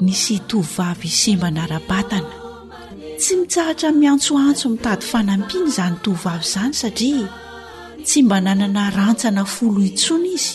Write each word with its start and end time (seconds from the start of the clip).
nisy 0.00 0.40
tovavy 0.48 1.08
sy 1.10 1.34
mba 1.36 1.50
na 1.50 1.66
ra-batana 1.70 2.32
tsy 3.18 3.34
mitsahatra 3.38 3.88
miantsoantso 4.00 4.66
mitady 4.70 5.04
fanampiany 5.12 5.68
izany 5.70 5.96
tovavy 6.04 6.44
izany 6.46 6.74
satria 6.80 7.28
tsy 8.06 8.22
mba 8.22 8.38
nanana 8.40 8.90
rantsana 8.96 9.44
folo 9.44 9.80
intsona 9.82 10.26
izy 10.36 10.54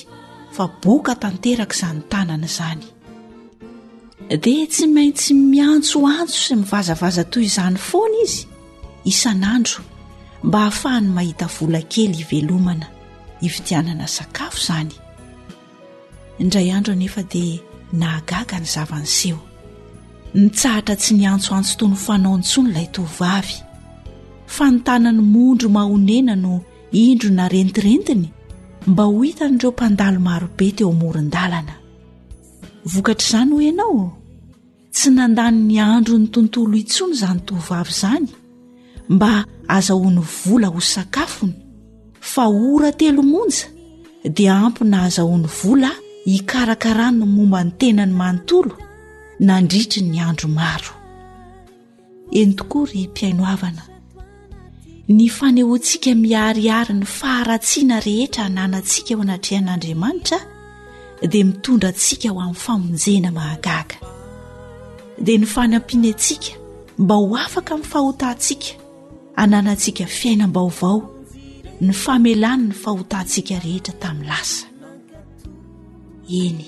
fa 0.56 0.64
boka 0.84 1.14
tanteraka 1.22 1.76
izany 1.78 2.02
tanana 2.12 2.46
izany 2.48 2.84
dia 4.44 4.66
tsy 4.72 4.86
maintsy 4.96 5.34
miantsoantso 5.34 6.38
sy 6.48 6.54
mivazavaza 6.56 7.24
toy 7.32 7.46
izany 7.50 7.78
foana 7.78 8.20
izy 8.26 8.44
isan'andro 9.12 9.82
mba 10.44 10.60
hahafahany 10.60 11.08
mahita 11.16 11.46
volankely 11.58 12.20
ivelomana 12.24 12.88
hivitianana 13.42 14.08
sakafo 14.08 14.60
izany 14.62 14.94
indray 16.40 16.70
andro 16.78 16.96
nefa 16.96 17.24
dia 17.24 17.69
na 17.98 18.06
hagaga 18.22 18.58
ny 18.62 18.68
zavanyseho 18.74 19.42
nytsahatra 20.42 20.94
tsy 21.02 21.12
nyantsoantso 21.26 21.74
tony 21.82 21.98
fanao 22.06 22.36
nytsony 22.40 22.68
ilay 22.70 22.88
tovavy 22.96 23.56
fa 24.54 24.64
nontanany 24.72 25.22
mondro 25.34 25.68
mahonena 25.76 26.34
no 26.44 26.54
indrona 27.04 27.44
rentirentiny 27.54 28.28
mba 28.90 29.04
ho 29.10 29.18
hitanyireo 29.26 29.72
mpandalomarobe 29.76 30.68
teo 30.78 30.90
amorin-dalana 30.96 31.74
vokatr'izany 32.92 33.50
ho 33.54 33.58
ianao 33.68 34.04
tsy 34.96 35.10
nandany 35.18 35.58
ny 35.70 35.78
andro 35.92 36.16
ny 36.22 36.28
tontolo 36.34 36.74
intsony 36.82 37.14
izany 37.16 37.40
tovavy 37.48 37.92
izany 37.96 38.28
mba 39.14 39.30
aazahoany 39.74 40.22
vola 40.42 40.68
ho 40.74 40.80
sakafony 40.94 41.56
fa 42.32 42.44
ora 42.72 42.90
telo 43.00 43.22
monja 43.34 43.66
dia 44.36 44.54
ampina 44.66 44.98
azahoan'ny 45.10 45.50
vola 45.60 45.92
ikarakara 46.38 47.10
no 47.18 47.26
momba 47.36 47.64
ny 47.66 47.72
tenany 47.82 48.14
manontolo 48.22 48.76
nandritra 49.50 50.02
ny 50.10 50.18
andro 50.28 50.48
maro 50.60 50.94
eny 52.40 52.54
tokoa 52.60 52.86
ry 52.92 53.02
mpiainoavana 53.10 53.84
ny 55.18 55.26
fanehoantsika 55.38 56.12
miarihary 56.24 56.94
ny 57.00 57.06
faharatsiana 57.20 57.98
rehetra 58.08 58.44
hananantsika 58.48 59.10
eo 59.14 59.22
anatrehan'andriamanitra 59.26 60.38
dia 61.32 61.46
mitondra 61.50 61.90
ntsika 61.96 62.28
ho 62.34 62.38
amin'ny 62.44 62.56
famonjena 62.66 63.30
mahagaga 63.38 63.98
dia 65.26 65.38
ny 65.42 65.46
fanampinyantsika 65.56 66.52
mba 67.02 67.16
ho 67.22 67.34
afaka 67.46 67.72
mi'ny 67.78 67.88
fahotantsika 67.94 68.70
ananantsika 69.44 70.04
fiainam-baovao 70.18 70.98
ny 71.84 71.92
famelany 72.04 72.64
ny 72.70 72.74
fahotantsika 72.84 73.56
rehetra 73.66 73.94
tamin'nylasa 74.04 74.69
eny 76.30 76.64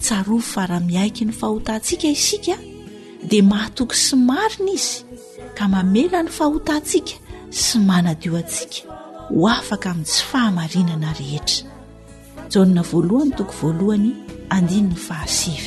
tsaroa 0.00 0.42
fara-miaiky 0.52 1.24
ny 1.26 1.32
fahotantsika 1.40 2.06
isika 2.16 2.54
dia 3.28 3.42
mahatoky 3.52 3.94
sy 4.04 4.16
marina 4.28 4.72
izy 4.78 4.96
ka 5.58 5.64
mamela 5.72 6.18
ny 6.22 6.30
fahotantsika 6.38 7.14
sy 7.62 7.76
manadio 7.88 8.32
atsika 8.38 8.78
ho 9.30 9.36
afaka 9.56 9.86
amin'n 9.92 10.08
tsy 10.10 10.22
fahamarinana 10.30 11.08
rehetra 11.18 11.70
jaonna 12.52 12.82
voalohany 12.90 13.32
toko 13.38 13.52
voalohany 13.60 14.10
andiny 14.56 14.88
ny 14.92 14.96
fahasinat 15.06 15.64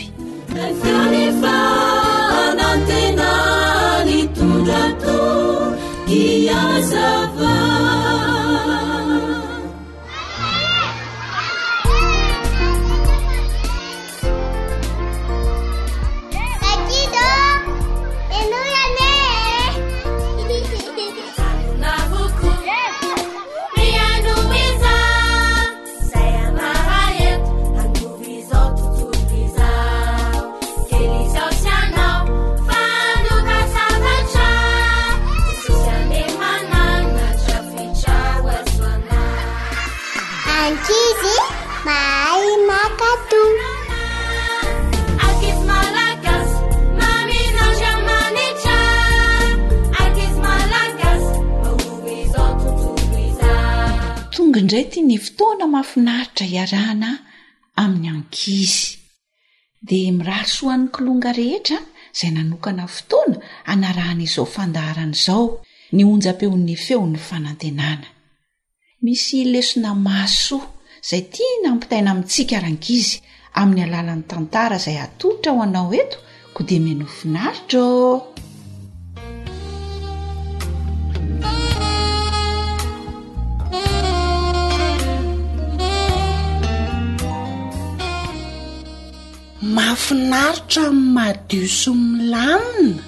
ndray 54.61 54.83
tia 54.83 55.03
ny 55.03 55.17
fotoana 55.25 55.65
mafinaritra 55.75 56.45
hiarahna 56.51 57.09
amin'ny 57.81 58.07
angizy 58.13 58.97
dia 59.87 60.11
mirarosohan'ny 60.17 60.85
kilonga 60.95 61.31
rehetra 61.39 61.77
izay 62.13 62.31
nanokana 62.37 62.83
fotoana 62.97 63.37
anarahan'izao 63.73 64.45
fandaharana 64.55 65.13
izao 65.19 65.43
ny 65.95 66.01
onja-peon'ny 66.13 66.75
feon'ny 66.85 67.17
fanantenana 67.27 68.07
misy 69.05 69.37
lesona 69.53 69.91
masoa 70.07 70.65
izay 71.05 71.23
tia 71.33 71.53
nampitaina 71.63 72.09
amintsika 72.11 72.55
rangizy 72.65 73.13
amin'ny 73.59 73.81
alalan'ny 73.87 74.23
tantara 74.31 74.75
izay 74.81 74.97
atoritra 75.05 75.49
ho 75.55 75.59
anao 75.67 75.89
eto 76.01 76.17
ko 76.53 76.59
dia 76.67 76.81
menofinaritra 76.87 77.79
ô 77.91 77.99
filaritra 90.07 90.87
amin'ny 90.87 91.11
madio 91.15 91.67
somilanina 91.79 93.03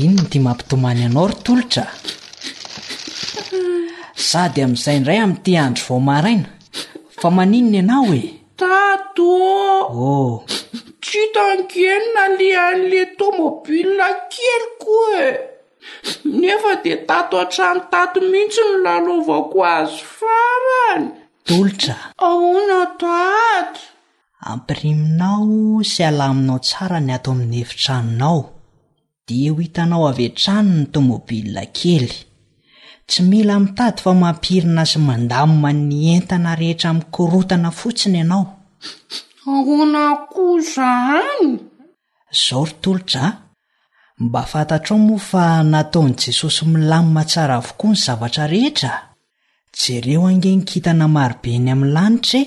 inony 0.00 0.28
ty 0.28 0.38
mampitomany 0.40 1.00
ianao 1.02 1.26
ry 1.28 1.36
tolotra 1.44 1.84
sady 4.28 4.58
amin'izay 4.64 4.96
indray 5.00 5.20
ami'nyity 5.24 5.52
andro 5.64 5.84
vao 5.88 6.00
maraina 6.10 6.48
fa 7.20 7.28
maninona 7.36 7.78
ianao 7.80 8.04
hoe 8.10 8.24
tatoô 8.60 9.78
oh 10.08 10.30
tsy 11.04 11.22
tankeno 11.34 12.06
na 12.16 12.24
le 12.38 12.50
an'le 12.68 13.00
tômôbili 13.18 13.92
na 13.98 14.08
kelyko 14.32 14.96
e 15.22 15.26
nefa 16.40 16.72
dia 16.82 16.96
tato 17.08 17.34
antrano 17.42 17.80
tato 17.92 18.18
mihitsy 18.30 18.62
no 18.66 18.74
lalovako 18.84 19.58
azy 19.78 19.98
farany 20.16 21.04
tolotra 21.46 21.94
ahona 22.28 22.78
tato 23.02 23.80
ampiriminao 24.50 25.82
sy 25.92 26.00
ala 26.08 26.24
aminao 26.30 26.58
tsara 26.66 26.98
ny 27.06 27.12
ato 27.16 27.28
amin'ny 27.34 27.56
hefitranonao 27.60 28.38
eo 29.46 29.54
hitanao 29.62 30.02
avy 30.10 30.24
ean-trano 30.28 30.68
ny 30.78 30.86
tômôbilia 30.92 31.62
kely 31.78 32.12
tsy 33.08 33.20
mila 33.30 33.54
mitady 33.64 33.98
fa 34.04 34.10
mampirina 34.22 34.82
azy 34.84 34.98
mandamoma 35.08 35.70
ny 35.90 35.98
entana 36.16 36.50
rehetra 36.60 36.90
min'ny 36.92 37.10
korotana 37.14 37.70
fotsiny 37.80 38.16
ianao 38.22 38.44
hona 39.76 40.04
ko 40.32 40.42
zany 40.74 41.44
zao 42.42 42.64
rotolotra 42.68 43.24
mba 44.24 44.42
fantatra 44.50 44.92
ao 44.96 45.00
moa 45.06 45.22
fa 45.30 45.44
nataon' 45.72 46.12
jesosy 46.20 46.62
milamima 46.72 47.22
tsara 47.30 47.54
avokoa 47.60 47.90
ny 47.92 47.96
zavatra 48.04 48.44
rehetra 48.54 48.90
jereo 49.80 50.22
angenikhitana 50.30 51.06
marobeny 51.16 51.68
amin'ny 51.72 51.94
lanitra 51.96 52.40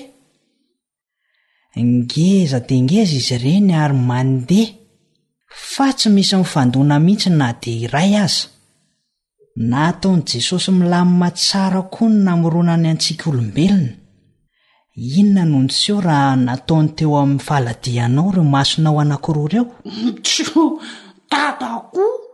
e. 1.78 1.80
ngeza 1.92 2.58
de 2.68 2.76
ngeza 2.84 3.14
izy 3.20 3.34
ireny 3.36 3.70
ary 3.82 3.96
mandeha 4.10 4.72
fa 5.74 5.86
tsy 5.96 6.08
misy 6.14 6.34
nifandoana 6.40 6.96
mihitsy 7.06 7.30
na 7.40 7.48
dia 7.62 7.78
iray 7.84 8.12
aza 8.24 8.44
nahataon'i 9.70 10.24
jesosy 10.30 10.70
milamima 10.80 11.28
tsara 11.40 11.80
koa 11.94 12.08
ny 12.12 12.16
namorona 12.26 12.74
ny 12.82 12.88
antsiaka 12.92 13.24
olombelona 13.30 13.92
inona 15.18 15.42
no 15.50 15.58
ntseo 15.66 15.96
raha 16.08 16.30
nataony 16.46 16.88
teo 16.96 17.14
amin'ny 17.24 17.44
faladianao 17.48 18.28
ireo 18.32 18.44
masonao 18.54 18.96
anankiroa 19.02 19.48
ireo 19.50 19.64
mtso 20.02 20.60
tatakoa 21.30 22.24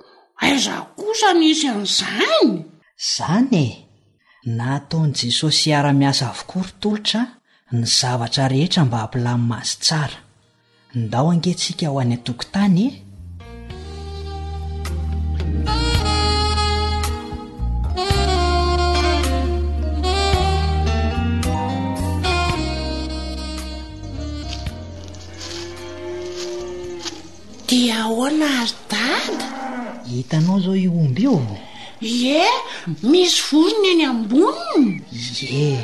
aiza 0.44 0.74
kosa 0.98 1.28
ny 1.38 1.44
isy 1.52 1.66
n'izany 1.78 2.50
izany 3.02 3.58
e 3.66 3.68
nahataon'i 4.56 5.14
jesosy 5.20 5.60
hiara-miasa 5.64 6.24
avokorytolotra 6.32 7.20
ny 7.76 7.84
zavatra 7.98 8.44
rehetra 8.52 8.80
mba 8.86 8.96
hampilamima 9.02 9.56
azy 9.62 9.74
tsara 9.84 10.18
ndao 10.94 11.30
angentsika 11.30 11.88
ho 11.88 11.98
any 12.00 12.14
atokontany 12.14 12.82
e. 12.84 13.02
dia 27.68 28.02
hoana 28.02 28.46
ardada 28.62 29.48
hitanao 30.12 30.60
zao 30.60 30.76
iomby 30.76 31.22
io 31.24 31.36
vao 31.46 31.58
e 32.32 32.44
misy 33.10 33.38
vorona 33.48 33.88
eny 33.94 34.04
amboninyeh 34.10 35.80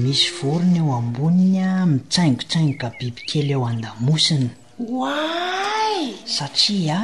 misy 0.00 0.28
vorona 0.40 0.76
eo 0.82 0.92
amboniny 1.00 1.58
a 1.68 1.86
mitsaingotsaingoka 1.90 2.86
bibikely 2.98 3.50
eo 3.56 3.64
andamosiny 3.72 4.46
hway 4.88 5.98
satria 6.36 6.96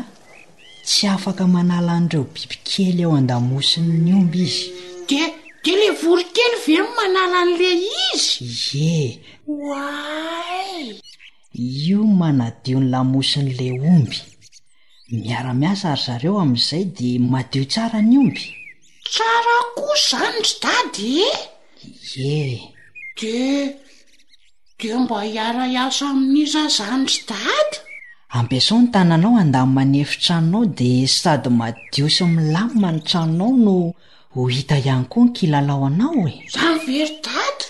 tsy 0.87 1.05
afaka 1.17 1.43
manala 1.57 1.91
an'ireo 1.99 2.25
bibikely 2.35 2.99
eo 3.05 3.13
andamosinyny 3.21 4.11
omby 4.19 4.41
izy 4.49 4.65
di 5.09 5.21
de 5.65 5.73
le 5.81 5.89
vory 6.01 6.25
kely 6.37 6.55
ve 6.65 6.75
no 6.83 6.87
manala 6.99 7.37
an'ila 7.45 7.73
izy 7.81 8.57
e 9.01 9.05
hway 9.49 10.81
io 11.89 12.01
manadiony 12.21 12.89
lamosin'la 12.93 13.67
omby 13.97 14.19
miara-miasa 15.23 15.87
ary 15.93 16.01
zareo 16.07 16.35
amin'izay 16.43 16.85
dia 16.97 17.21
madio 17.33 17.63
tsara 17.73 17.99
ny 18.09 18.15
omby 18.25 18.47
tsara 19.13 19.57
koa 19.77 19.95
zany 20.09 20.37
ry 20.45 20.53
dady 20.63 21.13
e 21.23 21.31
ye 22.15 22.43
de 23.21 23.75
de 24.83 24.89
mba 25.05 25.19
hiara 25.27 25.65
hiasa 25.73 26.05
amin'iz 26.15 26.55
azany 26.65 27.05
ry 27.11 27.19
dada 27.31 27.83
ampiasao 28.39 28.79
ny 28.83 28.89
tananao 28.95 29.33
andanimanefitranonao 29.43 30.63
dia 30.79 31.07
sady 31.21 31.51
madiosy 31.61 32.25
milamima 32.37 32.91
ny 32.95 33.01
tranonao 33.09 33.55
no 33.65 33.79
ho 34.35 34.41
hita 34.55 34.77
ihany 34.83 35.05
koa 35.13 35.25
ny 35.27 35.31
kilalao 35.37 35.83
anao 35.89 36.19
e 36.31 36.35
zany 36.55 36.79
very 36.87 37.15
data 37.27 37.65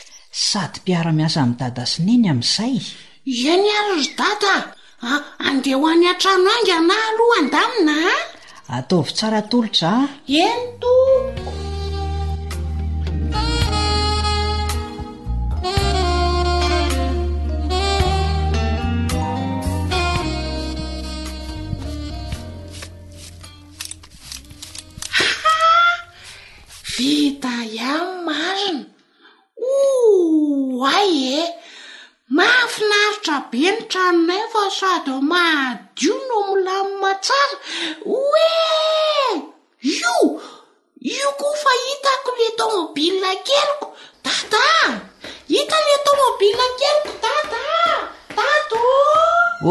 sady 0.48 0.76
mpiara-miasa 0.82 1.40
mi 1.48 1.54
dada 1.60 1.82
sineny 1.92 2.26
amin'izay 2.32 2.76
ie 3.40 3.54
no 3.62 3.68
ara 3.80 3.92
ry 4.00 4.06
dataa 4.20 4.62
andehho 5.48 5.86
any 5.92 6.06
an-trano 6.12 6.48
angy 6.56 6.72
anah 6.80 7.00
aloha 7.08 7.36
andamina 7.42 7.96
a 8.12 8.16
ataovy 8.78 9.10
tsara 9.16 9.40
tolotra 9.50 9.92
a 10.02 10.02
eny 10.44 10.64
toko 10.82 11.67
vita 26.98 27.54
iano 27.78 28.26
marina 28.26 28.82
oay 29.72 31.16
e 31.34 31.36
mahafinaritra 32.36 33.36
be 33.50 33.62
ny 33.74 33.80
tranonay 33.90 34.42
fa 34.52 34.62
sady 34.78 35.10
o 35.18 35.20
mahadio 35.32 36.14
no 36.28 36.36
molamy 36.48 36.92
matsana 37.02 37.56
oe 38.16 38.48
io 39.94 40.16
io 41.14 41.28
koa 41.40 41.54
fa 41.62 41.72
hitako 41.82 42.28
le 42.38 42.48
tômôbilia 42.58 43.32
keliko 43.46 43.86
da 44.24 44.32
da 44.52 44.64
hita 45.52 45.78
ny 45.86 45.94
tômôbilya 46.06 46.66
keliko 46.80 47.12
da 47.24 47.34
da 47.54 47.66
dado 48.38 48.82
t 49.60 49.62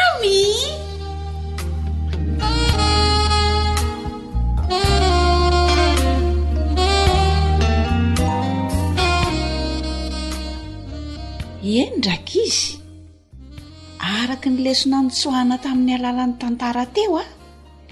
amy 0.00 0.38
eny 11.82 11.94
ndrak' 12.00 12.34
izy 12.44 12.70
araka 14.00 14.48
ny 14.50 14.58
lesona 14.64 14.98
nytsohana 15.04 15.56
tamin'ny 15.62 15.94
alala 16.00 16.24
n'ny 16.26 16.38
tantara 16.40 16.84
teo 16.96 17.18
a 17.20 17.24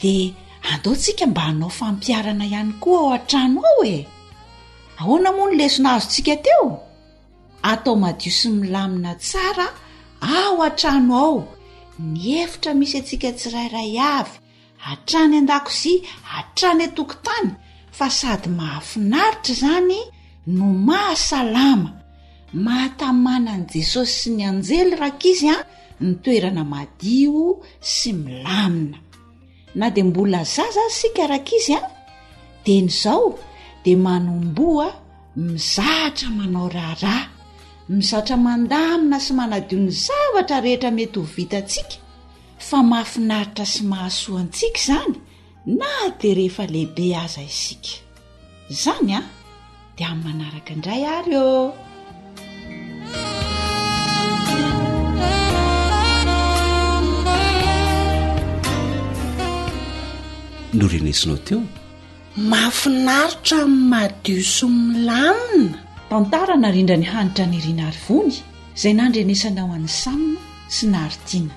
dia 0.01 0.33
andaontsika 0.73 1.25
mba 1.31 1.43
hanao 1.49 1.71
fampiarana 1.79 2.45
ihany 2.49 2.73
koa 2.83 2.97
ao 2.99 3.11
atrano 3.19 3.61
ao 3.71 3.81
e 3.97 3.99
ahoana 5.01 5.29
moa 5.37 5.49
ny 5.51 5.55
lesona 5.61 5.89
hazontsika 5.95 6.35
teo 6.47 6.67
atao 7.71 7.95
madio 8.03 8.33
sy 8.39 8.49
milamina 8.61 9.13
tsara 9.25 9.67
ao 10.39 10.57
atrano 10.69 11.13
ao 11.27 11.37
ny 12.13 12.21
efitra 12.43 12.71
misy 12.81 12.95
antsika 13.01 13.29
tsirairay 13.39 13.93
avy 14.19 14.33
atrany 14.91 15.35
an-dako 15.41 15.71
sy 15.81 15.93
atrany 16.39 16.83
a-tokontany 16.89 17.49
fa 17.97 18.07
sady 18.21 18.49
mahafinaritra 18.59 19.53
izany 19.55 20.01
no 20.57 20.67
mahasalama 20.89 21.91
mahatamanan' 22.65 23.67
jesosy 23.73 24.15
sy 24.21 24.29
ny 24.37 24.43
anjely 24.51 24.95
raka 25.03 25.27
izy 25.33 25.49
a 25.57 25.57
nitoerana 26.01 26.65
madio 26.65 27.61
sy 27.81 28.13
milamina 28.13 28.99
na 29.75 29.87
dia 29.91 30.05
mbola 30.05 30.41
zaza 30.55 30.81
azy 30.87 30.95
sikaraka 31.01 31.51
izy 31.59 31.75
a 31.79 31.83
teny 32.65 32.89
izao 32.93 33.29
dia 33.85 33.97
manombo 34.07 34.69
a 34.83 34.91
mizatra 35.37 36.29
manao 36.39 36.69
raharaha 36.77 37.25
mizatra 37.95 38.37
mandamina 38.47 39.19
sy 39.25 39.33
manadio 39.39 39.79
ny 39.87 39.91
zavatra 40.05 40.57
rehetra 40.65 40.91
mety 40.97 41.17
ho 41.21 41.25
vita 41.35 41.59
ntsika 41.63 41.97
fa 42.67 42.79
mahafinaritra 42.91 43.65
sy 43.73 43.81
mahasoa 43.91 44.39
antsika 44.43 44.79
izany 44.81 45.15
na 45.79 45.91
dia 46.19 46.35
rehefa 46.39 46.65
lehibe 46.75 47.05
aza 47.25 47.43
isika 47.51 47.93
izany 48.73 49.11
a 49.19 49.21
dia 49.97 50.07
amin'ny 50.13 50.25
manaraka 50.31 50.71
indray 50.75 51.03
ary 51.17 51.37
o 51.37 51.75
norenesinao 60.75 61.39
teo 61.49 61.63
mafinaritra 62.37 63.63
ami'ny 63.67 63.87
madioso 63.91 64.67
milanina 64.69 65.79
tantara 66.11 66.55
narindra 66.61 66.97
ny 67.01 67.07
hanitra 67.13 67.45
nyrinaary 67.53 68.01
vony 68.09 68.35
izay 68.77 68.95
nandrenesanaho 68.99 69.71
an'ny 69.79 69.89
samina 70.01 70.45
sy 70.75 70.87
naharitiana 70.93 71.55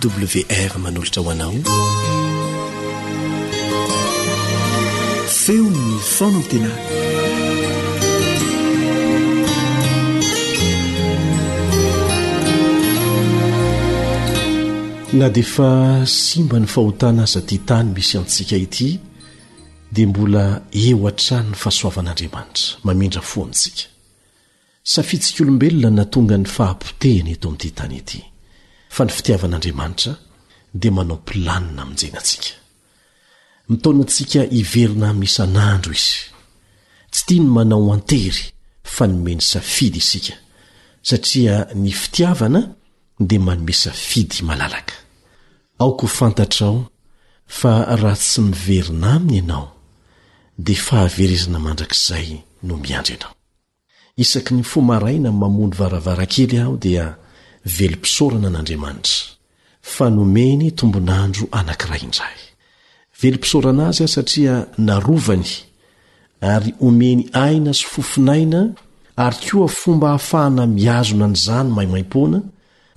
awr 0.00 0.72
manolotra 0.84 1.20
ho 1.24 1.30
anao 1.34 1.54
eo 5.52 5.64
nyfana 5.66 6.38
an 6.40 6.44
tenay 6.50 6.80
na 15.18 15.26
dia 15.28 15.42
efa 15.42 15.70
simba 16.06 16.60
ny 16.62 16.68
fahotana 16.74 17.22
aza 17.26 17.40
ty 17.48 17.56
tany 17.68 17.88
misy 17.96 18.14
antsika 18.20 18.56
ity 18.66 18.88
dia 19.94 20.06
mbola 20.10 20.44
eo 20.86 21.00
an-trano 21.10 21.48
ny 21.52 21.56
fahasoavan'andriamanitra 21.62 22.78
mamindra 22.86 23.22
foantsika 23.32 23.82
safintsik'olombelona 24.94 25.90
na 25.96 26.04
tonga 26.12 26.36
ny 26.40 26.46
fahampotehina 26.56 27.30
eto 27.34 27.46
amin'yity 27.48 27.72
tany 27.78 27.96
ity 28.02 28.20
fa 28.94 29.02
ny 29.04 29.10
fitiavan'andriamanitra 29.18 30.12
dia 30.80 30.92
manao 30.96 31.18
mpilanina 31.22 31.82
amin'jenantsika 31.84 32.50
mitaonantsika 33.72 34.40
iverina 34.60 35.08
misan'andro 35.22 35.92
izy 36.00 36.16
tsy 37.12 37.22
tia 37.26 37.38
ny 37.42 37.50
manao 37.54 37.86
antery 37.94 38.44
fa 38.94 39.04
nomeny 39.12 39.42
safidy 39.52 39.98
isika 40.02 40.34
satria 41.08 41.56
ny 41.82 41.90
fitiavana 42.00 42.60
dia 43.28 43.40
manomesafidy 43.46 44.36
malalaka 44.48 44.94
aoko 45.82 46.04
h 46.06 46.10
fantatra 46.18 46.66
ao 46.68 46.78
fa 47.58 47.72
raha 48.02 48.16
tsy 48.22 48.40
miverina 48.48 49.08
aminy 49.16 49.36
ianao 49.40 49.64
dia 50.64 50.80
fahaverezana 50.86 51.58
mandrakizay 51.66 52.28
no 52.66 52.74
miandry 52.82 53.14
ianao 53.16 53.34
isaky 54.22 54.52
ny 54.54 54.62
fomaraina 54.72 55.28
n 55.34 55.38
mamony 55.40 55.74
varavara 55.78 56.24
kely 56.32 56.52
aho 56.62 56.74
dia 56.86 57.04
velom-pisaorana 57.76 58.46
an'andriamanitra 58.48 59.18
fa 59.94 60.04
nomeny 60.16 60.66
tombon'andro 60.78 61.44
anankira 61.58 61.96
indray 62.06 62.38
velom-pisorana 63.22 63.86
azy 63.90 64.00
aho 64.02 64.08
satria 64.16 64.54
narovany 64.88 65.48
ary 66.52 66.70
omeny 66.86 67.22
aina 67.44 67.72
syfofinaina 67.80 68.60
ary 69.24 69.38
koa 69.48 69.68
fomba 69.80 70.06
hahafahana 70.12 70.62
miazona 70.76 71.26
nyizany 71.32 71.70
maimaim-poana 71.76 72.38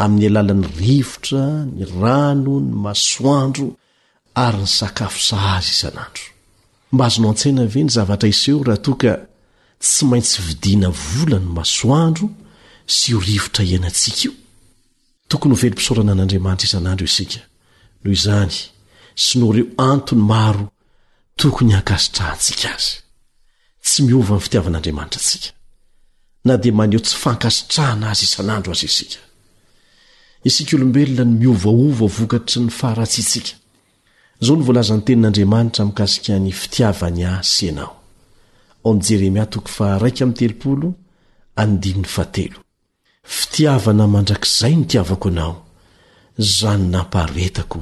amin'ny 0.03 0.25
alalan'ny 0.31 0.67
rivotra 0.81 1.43
ny 1.77 1.81
rano 2.01 2.53
ny 2.65 2.71
masoandro 2.85 3.65
ary 4.45 4.59
ny 4.63 4.69
sakafo 4.79 5.19
sah 5.29 5.45
azy 5.57 5.71
izanandro 5.75 6.25
mba 6.93 7.03
azono 7.07 7.27
an-tsaina 7.31 7.63
ve 7.73 7.81
ny 7.83 7.89
zavatra 7.97 8.27
iseho 8.33 8.59
raha 8.67 8.81
toa 8.85 8.97
ka 9.01 9.11
tsy 9.83 10.03
maintsy 10.11 10.37
vidina 10.47 10.89
vola 11.07 11.37
ny 11.41 11.47
masoandro 11.57 12.27
sy 12.97 13.07
ho 13.13 13.19
rivotra 13.29 13.63
ianantsika 13.71 14.17
io 14.25 14.31
tokony 15.29 15.51
ho 15.53 15.59
velom-pisorana 15.61 16.11
an'andriamanitra 16.13 16.65
izanandro 16.69 17.03
o 17.07 17.09
isika 17.11 17.39
noho 18.03 18.15
izany 18.19 18.57
sy 19.15 19.39
no 19.39 19.51
reo 19.51 19.65
antony 19.77 20.21
maro 20.21 20.67
tokony 21.35 21.73
hankasitrahantsika 21.73 22.69
azy 22.75 22.91
tsy 23.83 24.03
miova 24.07 24.35
y 24.37 24.41
fitiavan'andriamanitra 24.43 25.19
atsika 25.21 25.49
na 26.47 26.53
di 26.61 26.71
maneho 26.79 27.01
tsy 27.05 27.15
fankasitrahana 27.23 28.07
azy 28.13 28.23
isanandro 28.29 28.71
az 28.75 28.83
isika 28.89 29.19
isika 30.49 30.75
olombelona 30.77 31.23
ny 31.29 31.33
miovaova 31.39 32.05
vokatry 32.17 32.59
ny 32.65 32.71
faratsintsika 32.79 33.53
zao 34.45 34.55
nvolazanytenin'andriamanitra 34.59 35.81
mikasika 35.89 36.33
ny 36.39 36.51
fitiavany 36.61 37.19
asy 37.25 37.69
anao 37.69 37.95
fitiavana 43.37 44.05
mandrakzay 44.13 44.73
notiavako 44.75 45.27
anao 45.29 45.53
zany 46.57 46.85
naparetako 46.95 47.79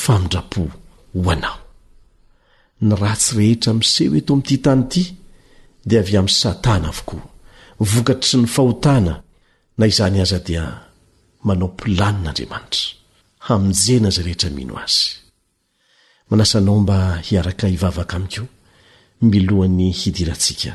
famindra-po 0.00 0.62
ho 1.14 1.30
anao 1.32 1.58
ny 2.82 2.94
ratsy 3.02 3.32
rehetra 3.38 3.72
miseho 3.78 4.14
eto 4.18 4.32
amin'ity 4.34 4.56
tany 4.64 4.82
ity 4.88 5.04
dia 5.88 6.00
avy 6.02 6.14
amin'n 6.20 6.38
satana 6.40 6.88
avokoa 6.90 7.22
vokatry 7.92 8.28
sy 8.32 8.36
ny 8.40 8.48
fahotana 8.54 9.14
na 9.78 9.84
izany 9.92 10.18
aza 10.24 10.38
dia 10.48 10.64
manao 11.46 11.68
mpolanin'andriamanitra 11.70 12.84
hamonjena 13.46 14.08
izay 14.12 14.24
rehetra 14.26 14.48
mino 14.56 14.74
azy 14.82 14.98
manasanao 16.30 16.78
mba 16.82 16.96
hiaraka 17.26 17.66
hivavaka 17.72 18.16
amikoa 18.18 18.48
milohan'ny 19.30 19.90
hidiratsika 20.00 20.72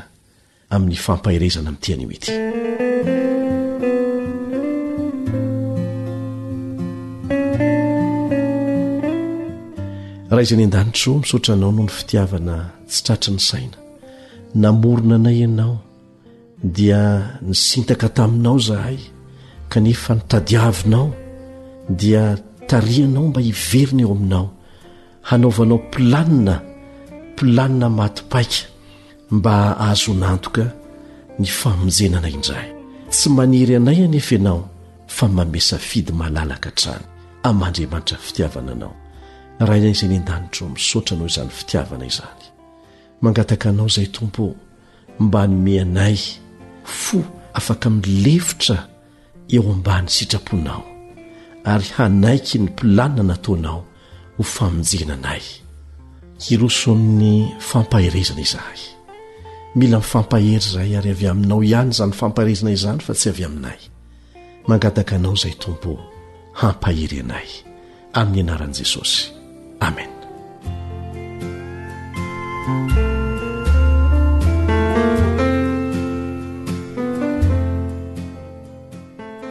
amin'ny 0.74 0.96
fampaherezana 1.06 1.70
mityany 1.74 2.04
oety 2.08 2.34
raha 10.30 10.42
iza 10.44 10.56
ny 10.56 10.64
an-danitro 10.68 11.12
misaotra 11.22 11.52
anao 11.56 11.72
noho 11.72 11.84
ny 11.86 11.92
fitiavana 11.98 12.56
tsy 12.88 13.00
tratry 13.04 13.30
ny 13.36 13.40
saina 13.48 13.76
namorona 14.62 15.14
anay 15.18 15.38
ianao 15.44 15.76
dia 16.76 17.00
ni 17.46 17.54
sintaka 17.66 18.06
taminao 18.16 18.58
zahay 18.66 18.98
kanefa 19.72 20.10
nitadiavinao 20.14 21.06
dia 22.00 22.24
tarianao 22.70 23.24
mba 23.30 23.40
hiverina 23.46 24.02
eo 24.02 24.12
aminao 24.16 24.46
hanaovanao 25.28 25.78
mpilanina 25.86 26.54
mpilanina 27.32 27.86
matipaika 27.98 28.60
mba 29.34 29.54
ahazonantoka 29.82 30.64
ny 31.38 31.46
famonjenana 31.58 32.28
indray 32.36 32.68
tsy 33.10 33.28
manery 33.36 33.74
anay 33.76 34.04
anefa 34.04 34.34
ianao 34.34 34.62
fa 35.16 35.28
mamesa 35.36 35.76
fidy 35.78 36.12
mahalalaka 36.18 36.70
trano 36.78 37.04
amandriamanitra 37.48 38.18
fitiavana 38.26 38.72
anao 38.72 38.94
raha 39.60 39.76
izany 39.78 39.92
izay 39.92 40.08
ni 40.08 40.16
an-danitro 40.18 40.68
misotra 40.68 41.16
nao 41.16 41.26
izany 41.26 41.48
fitiavana 41.50 42.04
izany 42.06 42.44
mangataka 43.20 43.68
anao 43.68 43.86
izay 43.86 44.06
tompo 44.12 44.54
mbanymeanay 45.20 46.16
fo 46.86 47.18
afaka 47.52 47.90
milefotra 47.90 48.86
eo 49.50 49.62
ambany 49.72 50.08
sitraponao 50.08 50.84
ary 51.64 51.84
hanaiky 51.96 52.58
ny 52.58 52.64
mpilanina 52.68 53.22
nataoanao 53.22 53.84
ho 54.36 54.42
famonjenanay 54.44 55.40
hiroson'ny 56.44 57.48
fampaherezana 57.58 58.40
izahay 58.40 58.78
mila 59.74 59.98
mifampahery 59.98 60.56
izay 60.56 60.96
ary 60.98 61.10
avy 61.10 61.26
aminao 61.28 61.62
ihany 61.64 61.90
izanyy 61.90 62.12
fampaherezana 62.12 62.70
izany 62.72 62.98
fa 63.00 63.14
tsy 63.14 63.28
avy 63.28 63.44
aminay 63.44 63.78
mangataka 64.68 65.16
anao 65.16 65.34
izay 65.34 65.54
tompo 65.58 65.98
hampahery 66.52 67.20
anay 67.20 67.48
amin'ny 68.12 68.40
anaran'i 68.46 68.78
jesosy 68.78 69.37
amena 69.80 70.16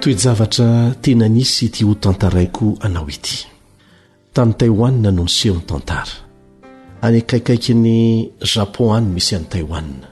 toejavatra 0.01 0.69
tenanisy 1.01 1.65
ity 1.67 1.84
ho 1.88 1.93
tantaraaiko 2.03 2.65
anao 2.86 3.07
ity 3.15 3.36
tany 4.36 4.51
taihoanina 4.60 5.10
no 5.17 5.24
nysehony 5.27 5.62
tantara 5.69 6.15
anyakaikaiki 7.05 7.74
ny 7.84 7.96
japon 8.51 8.89
any 8.98 9.07
misy 9.15 9.34
any 9.38 9.48
taihoanina 9.53 10.07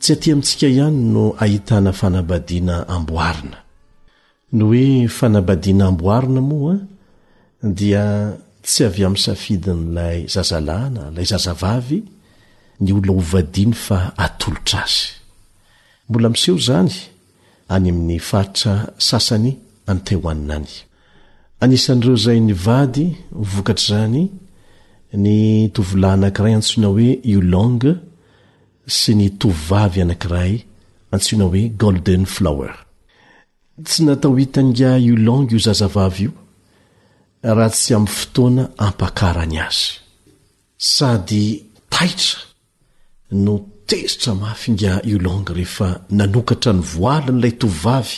tsy 0.00 0.10
aty 0.14 0.28
amintsika 0.32 0.66
ihany 0.74 0.98
no 1.14 1.24
ahitana 1.44 1.90
fanabadiana 2.00 2.74
amboarina 2.94 3.58
no 4.56 4.64
hoe 4.70 4.86
fanabadiana 5.18 5.84
amboarina 5.92 6.40
moa 6.50 6.74
a 7.64 7.68
dia 7.78 8.04
tsy 8.64 8.84
avy 8.88 9.04
mi' 9.12 9.18
safidi 9.26 9.70
n'ilay 9.76 10.18
zazalana 10.34 11.04
lay 11.14 11.26
zazavavy 11.32 11.98
ny 12.82 12.90
olona 12.96 13.14
hovadiany 13.18 13.74
fa 13.86 13.98
atolotra 14.24 14.80
azy 14.86 15.02
mbola 16.08 16.28
miseho 16.34 16.58
zany 16.68 16.94
any 17.74 17.86
amin'ny 17.92 18.18
faritra 18.30 18.74
sasany 19.08 19.52
ante 19.90 20.12
ho 20.18 20.24
anina 20.32 20.56
any 20.58 20.70
anisan'ireo 21.62 22.16
zay 22.24 22.38
ny 22.46 22.54
vady 22.66 23.06
vokatr' 23.52 23.84
zany 23.90 24.22
ny 25.24 25.34
tovilaha 25.74 26.14
anakiray 26.18 26.54
antsoona 26.56 26.88
hoe 26.92 27.08
olang 27.36 27.82
sy 28.98 29.10
ny 29.18 29.26
tovivavy 29.40 29.98
anakiray 30.04 30.54
antsiona 31.14 31.44
hoe 31.50 31.62
golden 31.82 32.24
flower 32.36 32.72
tsy 33.86 34.00
natao 34.08 34.34
hitanga 34.40 34.90
olang 35.14 35.46
io 35.52 35.58
zaza 35.66 35.88
vavy 35.98 36.24
io 36.28 36.32
raha 37.52 37.70
tsy 37.76 37.92
amin'ny 37.96 38.14
fotoana 38.18 38.64
hampakarany 38.84 39.58
azy 39.66 39.84
sady 40.94 41.44
tahitra 41.94 42.38
no 43.44 43.54
tezitra 43.90 44.32
mafinga 44.42 44.92
iolang 45.10 45.46
rehefa 45.58 45.88
nanokatra 46.18 46.72
ny 46.78 46.82
voali 46.94 47.30
n' 47.32 47.38
ilay 47.40 47.54
tovyvavy 47.62 48.14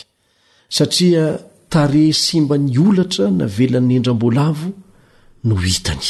satria 0.77 1.27
tare 1.73 2.05
simba 2.25 2.57
ny 2.67 2.73
olatra 2.87 3.25
navelan'ny 3.41 3.95
endra 3.99 4.13
m-bola 4.17 4.43
avo 4.53 4.69
no 5.47 5.55
hitany 5.67 6.09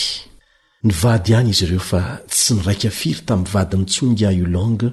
ny 0.86 0.92
vady 1.02 1.28
ihany 1.32 1.50
izy 1.52 1.64
ireo 1.66 1.82
fa 1.90 2.00
tsy 2.32 2.50
nyraika 2.56 2.90
firy 3.00 3.22
tamin'ny 3.28 3.52
vadiny 3.54 3.84
tsoanga 3.92 4.28
iolanga 4.38 4.88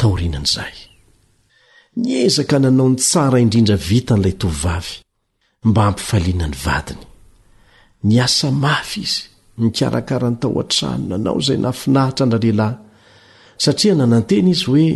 taorinan'izay 0.00 0.74
niezaka 2.02 2.56
nanao 2.62 2.88
ny 2.92 2.98
tsara 3.04 3.36
indrindra 3.44 3.76
vita 3.88 4.12
n'ilay 4.14 4.36
tovyvavy 4.42 4.94
mba 5.68 5.80
ampifaliana 5.88 6.46
ny 6.52 6.58
vadiny 6.66 7.04
ny 8.04 8.20
asa 8.20 8.50
mafy 8.50 9.00
izy 9.02 9.22
nikarakara 9.60 10.30
nytao 10.30 10.60
an-trano 10.62 11.06
nanao 11.08 11.38
izay 11.42 11.58
nahafinahitra 11.60 12.22
andra 12.24 12.38
lehilahy 12.44 12.76
satria 13.64 13.94
nanantena 13.94 14.50
izy 14.52 14.64
hoe 14.68 14.88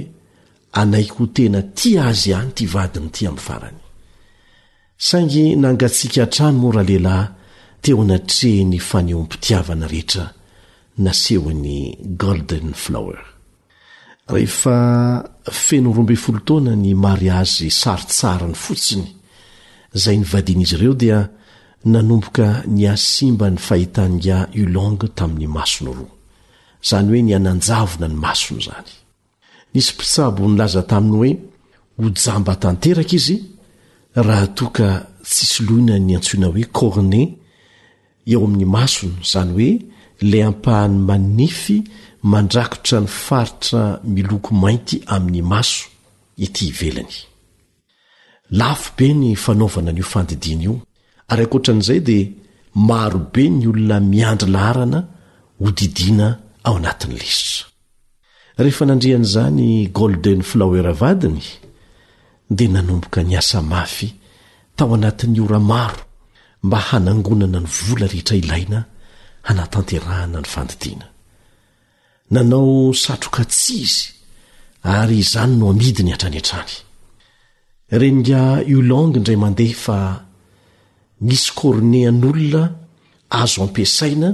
anaiko 0.80 1.24
tena 1.36 1.60
tia 1.78 2.04
azy 2.10 2.32
hany 2.36 2.50
ty 2.56 2.64
vadiny 2.74 3.06
ity 3.10 3.26
amin'ny 3.26 3.44
farany 3.46 3.80
saingy 5.08 5.44
nangatsiaka 5.62 6.22
hantrano 6.22 6.58
moa 6.62 6.72
raha 6.76 6.88
lehilahy 6.90 7.26
teo 7.82 7.96
anatreh 8.04 8.60
ny 8.72 8.78
faneho 8.88 9.18
ampitiavana 9.24 9.86
rehetra 9.92 10.24
nasehon'ny 11.04 11.76
golden 12.22 12.68
flower 12.84 13.18
rehefa 14.34 14.76
feno 15.66 15.88
roamby 15.96 16.16
folo 16.24 16.40
taoana 16.48 16.72
ny 16.84 16.90
mari 17.04 17.28
azy 17.40 17.68
saritsarany 17.82 18.56
fotsiny 18.64 19.06
zay 20.02 20.16
nyvadian'izy 20.18 20.76
ireo 20.76 20.94
dia 21.02 21.18
nanomboka 21.84 22.62
ny 22.66 22.84
asimba 22.90 23.50
ny 23.50 23.56
fahitaniga 23.58 24.46
ulonge 24.54 25.08
tamin'ny 25.14 25.46
masona 25.46 25.90
roa 25.98 26.10
izany 26.82 27.08
hoe 27.10 27.22
ny 27.22 27.34
ananjavona 27.36 28.06
ny 28.08 28.14
masony 28.18 28.60
izany 28.60 28.90
nisy 29.74 29.92
mpitsabo 29.94 30.48
nylaza 30.48 30.82
taminy 30.82 31.16
hoe 31.18 31.30
hojamba 31.98 32.54
tanteraka 32.62 33.16
izy 33.18 33.36
raha 34.14 34.46
toa 34.56 34.70
ka 34.76 34.88
tsisy 35.30 35.60
loina 35.66 35.94
ny 35.98 36.12
antsoina 36.18 36.46
hoe 36.50 36.64
corney 36.78 37.26
eo 38.30 38.40
amin'ny 38.46 38.64
masona 38.76 39.14
zany 39.32 39.52
hoe 39.58 39.70
lay 40.30 40.42
ampahany 40.48 40.94
manify 41.08 41.78
mandrakotra 42.30 42.98
ny 43.02 43.06
faritra 43.26 43.82
miloko 44.14 44.50
mainty 44.62 44.96
amin'ny 45.14 45.42
maso 45.52 45.84
ity 46.44 46.64
ivelony 46.72 47.16
lafobe 48.58 49.06
ny 49.20 49.28
fanaovana 49.44 49.92
niofandidiana 49.92 50.64
io 50.66 50.74
ary 51.32 51.42
akoatra 51.46 51.70
an'izay 51.74 52.00
dia 52.08 52.26
marobe 52.88 53.44
ny 53.56 53.64
olona 53.70 53.96
miandry 54.12 54.50
laharana 54.54 55.00
hodidiana 55.62 56.26
ao 56.66 56.74
anatiny 56.80 57.14
lesitra 57.20 57.66
rehefa 58.62 58.84
nandrian'izany 58.88 59.66
golden 59.98 60.40
filawera 60.50 60.92
vadiny 61.02 61.44
dia 62.56 62.68
nanomboka 62.74 63.18
ny 63.26 63.34
asa 63.42 63.58
mafy 63.72 64.08
tao 64.76 64.90
anatin'ny 64.98 65.38
ora 65.44 65.60
maro 65.72 66.02
mba 66.66 66.78
hanangonana 66.90 67.58
ny 67.64 67.68
vola 67.78 68.06
rehetra 68.12 68.34
ilaina 68.42 68.78
hanatanterahana 69.48 70.38
ny 70.42 70.48
fandidiana 70.54 71.06
nanao 72.34 72.70
satroka 73.02 73.42
tsy 73.52 73.74
izy 73.86 73.96
ary 74.96 75.16
izany 75.24 75.52
no 75.58 75.64
hamidi 75.70 76.02
ny 76.04 76.10
hatrany 76.14 76.38
an-trany 76.40 76.74
reniga 78.00 78.40
olange 78.76 79.16
indray 79.18 79.38
mandea 79.44 79.74
fa 79.84 79.98
nisy 81.20 81.50
kôrne 81.58 82.00
an'olona 82.10 82.62
azo 83.40 83.60
ampiasaina 83.66 84.28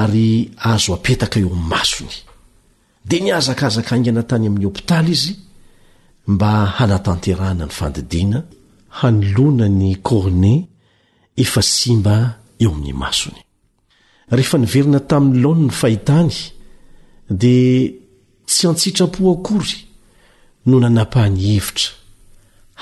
ary 0.00 0.28
azo 0.72 0.90
apetaka 0.96 1.36
eo 1.42 1.48
amin'ny 1.52 1.68
masony 1.72 2.14
dia 3.08 3.20
nihazakzakaingana 3.24 4.22
tany 4.30 4.46
amin'ny 4.48 4.66
hôpitaly 4.66 5.12
izy 5.16 5.34
mba 6.34 6.50
hanatanterana 6.76 7.64
ny 7.68 7.74
fandidina 7.78 8.38
hanoloana 8.98 9.66
ny 9.80 9.88
kôrney 10.08 10.58
efa 11.42 11.62
sy 11.74 11.90
mba 12.00 12.16
eo 12.64 12.70
amin'ny 12.76 12.92
masony 13.02 13.40
rehefa 14.36 14.56
niverina 14.62 15.00
tamin'ny 15.10 15.36
lahony 15.42 15.62
ny 15.68 15.72
fahitany 15.80 16.34
dia 17.40 17.90
tsy 18.48 18.62
antsitra-poakory 18.70 19.76
no 20.68 20.74
nanapahany 20.84 21.38
hevitra 21.50 21.90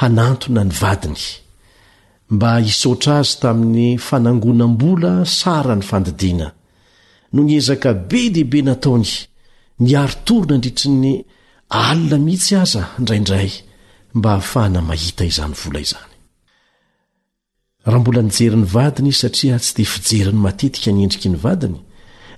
hanantona 0.01 0.63
ny 0.69 0.75
vadiny 0.83 1.25
mba 2.35 2.51
hisaotra 2.65 3.13
azy 3.23 3.33
tamin'ny 3.43 3.91
fanangonam-bola 4.07 5.13
sarany 5.39 5.85
fandidiana 5.91 6.49
no 7.35 7.41
ny 7.47 7.53
ezaka 7.61 7.91
be 8.11 8.21
dehibe 8.35 8.59
nataony 8.69 9.11
ny 9.85 9.91
aritorina 10.03 10.53
andritry 10.57 10.91
ny 11.03 11.13
alina 11.87 12.17
mihitsy 12.27 12.55
aza 12.65 12.83
indraiindray 12.99 13.51
mba 14.19 14.29
hahafahana 14.33 14.81
mahita 14.89 15.23
izany 15.31 15.55
vola 15.63 15.79
izany 15.87 16.13
raha 17.91 18.01
mbola 18.03 18.21
nijerin'ny 18.27 18.69
vadiny 18.77 19.13
satria 19.21 19.57
tsy 19.63 19.73
dia 19.77 19.89
fijeriny 19.95 20.39
matetika 20.45 20.89
nyendriky 20.93 21.29
ny 21.33 21.39
vadiny 21.47 21.79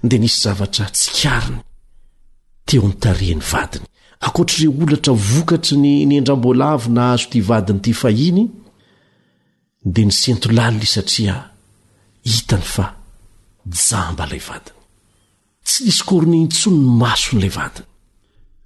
dia 0.08 0.18
nisy 0.22 0.38
zavatra 0.44 0.86
tsy 0.94 1.08
kariny 1.22 1.60
teo 2.66 2.82
n'nytarehan'ny 2.88 3.46
vadiny 3.52 3.86
akoatr''ireo 4.26 4.70
olatra 4.84 5.12
vokatry 5.30 5.76
ny 5.82 5.92
nyendram-bola 6.10 6.66
avy 6.74 6.88
na 6.96 7.02
hazo 7.10 7.26
ty 7.32 7.38
vadiny 7.50 7.80
ity 7.80 7.92
fahiny 8.02 8.44
dia 9.84 10.04
ni 10.06 10.12
sento 10.12 10.48
lalina 10.56 10.86
satria 10.96 11.36
hitany 12.30 12.64
fa 12.74 12.84
jamba 13.84 14.24
ilay 14.30 14.40
vadiny 14.48 14.78
tsy 15.66 15.80
diskorini 15.88 16.38
intsony 16.44 16.78
ny 16.80 16.90
maso 17.02 17.28
nyilay 17.36 17.52
vadiny 17.58 17.84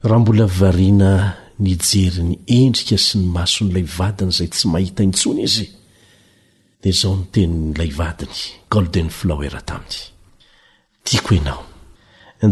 raha 0.08 0.20
mbola 0.22 0.46
varina 0.58 1.10
nijeri 1.64 2.22
ny 2.28 2.34
endrika 2.60 2.96
sy 3.06 3.14
ny 3.20 3.26
maso 3.36 3.60
n'ilay 3.64 3.86
vadiny 3.98 4.30
izay 4.32 4.48
tsy 4.52 4.66
mahita 4.72 5.00
intsony 5.08 5.42
izy 5.48 5.66
dia 6.80 6.90
izao 6.92 7.12
nyteninyilay 7.20 7.90
vadiny 8.00 8.38
golden'ny 8.72 9.10
filaoera 9.18 9.60
taminy 9.68 9.98
tiako 11.06 11.30
ianao 11.36 11.62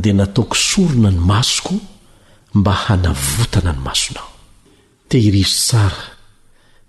dia 0.04 0.14
nataoko 0.18 0.56
sorona 0.68 1.10
ny 1.14 1.20
masoko 1.32 1.74
mba 2.58 2.72
hanavotana 2.84 3.72
ny 3.76 3.80
masonao 3.88 4.28
tehiriso 5.08 5.56
tsara 5.66 6.15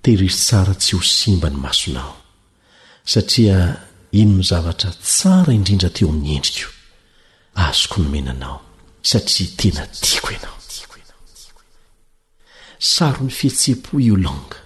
tehirisy 0.08 0.39
tsara 0.48 0.74
tsy 0.82 0.93
ho 0.96 1.02
simba 1.15 1.50
ny 1.52 1.58
masonao 1.63 2.13
satria 3.12 3.58
ino 4.20 4.34
nizavatra 4.38 4.91
tsara 5.08 5.50
indrindra 5.58 5.89
teo 5.96 6.08
amin'ny 6.13 6.36
endriko 6.38 6.72
azoko 7.65 7.98
no 8.04 8.08
menanao 8.13 8.58
satria 9.10 9.48
tena 9.60 9.84
tiako 10.04 10.30
ienaonao 10.32 11.28
saro 12.93 13.22
ny 13.28 13.34
fehtse-po 13.39 13.93
io 14.08 14.15
longa 14.26 14.60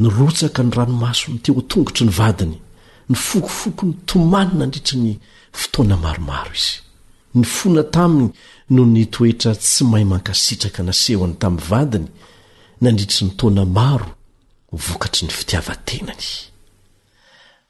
ny 0.00 0.08
rotsaka 0.16 0.60
ny 0.64 0.70
ranomaso 0.76 1.24
ny 1.32 1.38
teo 1.44 1.52
a-tongotry 1.60 2.02
ny 2.08 2.12
vadiny 2.20 2.58
ny 3.12 3.16
fokofoko 3.28 3.82
ny 3.92 3.94
tomanina 4.08 4.64
ndritra 4.66 4.96
ny 5.04 5.12
fotoana 5.60 5.96
maromaro 6.04 6.52
izy 6.58 6.74
ny 7.38 7.44
fona 7.56 7.82
taminy 7.94 8.28
no 8.74 8.82
ny 8.94 9.02
toetra 9.14 9.52
tsy 9.62 9.82
mahay 9.90 10.06
mankasitraka 10.12 10.80
naseho 10.88 11.20
any 11.28 11.36
tamin'ny 11.42 11.66
vadiny 11.72 12.08
nandritry 12.80 13.26
ny 13.26 13.30
taona 13.38 13.64
maro 13.64 14.08
vokatry 14.84 15.22
ny 15.26 15.32
fitiavatenany 15.38 16.28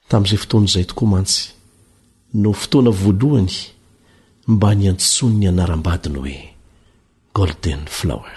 tamin'izay 0.09 0.39
fotoanaizay 0.43 0.85
tokoa 0.91 1.09
mantsy 1.13 1.45
no 2.41 2.53
fotoana 2.63 2.91
voalohany 3.03 3.55
mba 4.53 4.71
ny 4.75 4.85
antsony 4.93 5.37
ny 5.39 5.47
anaram-badiny 5.51 6.19
hoe 6.19 6.51
golden 7.35 7.83
flower 7.99 8.37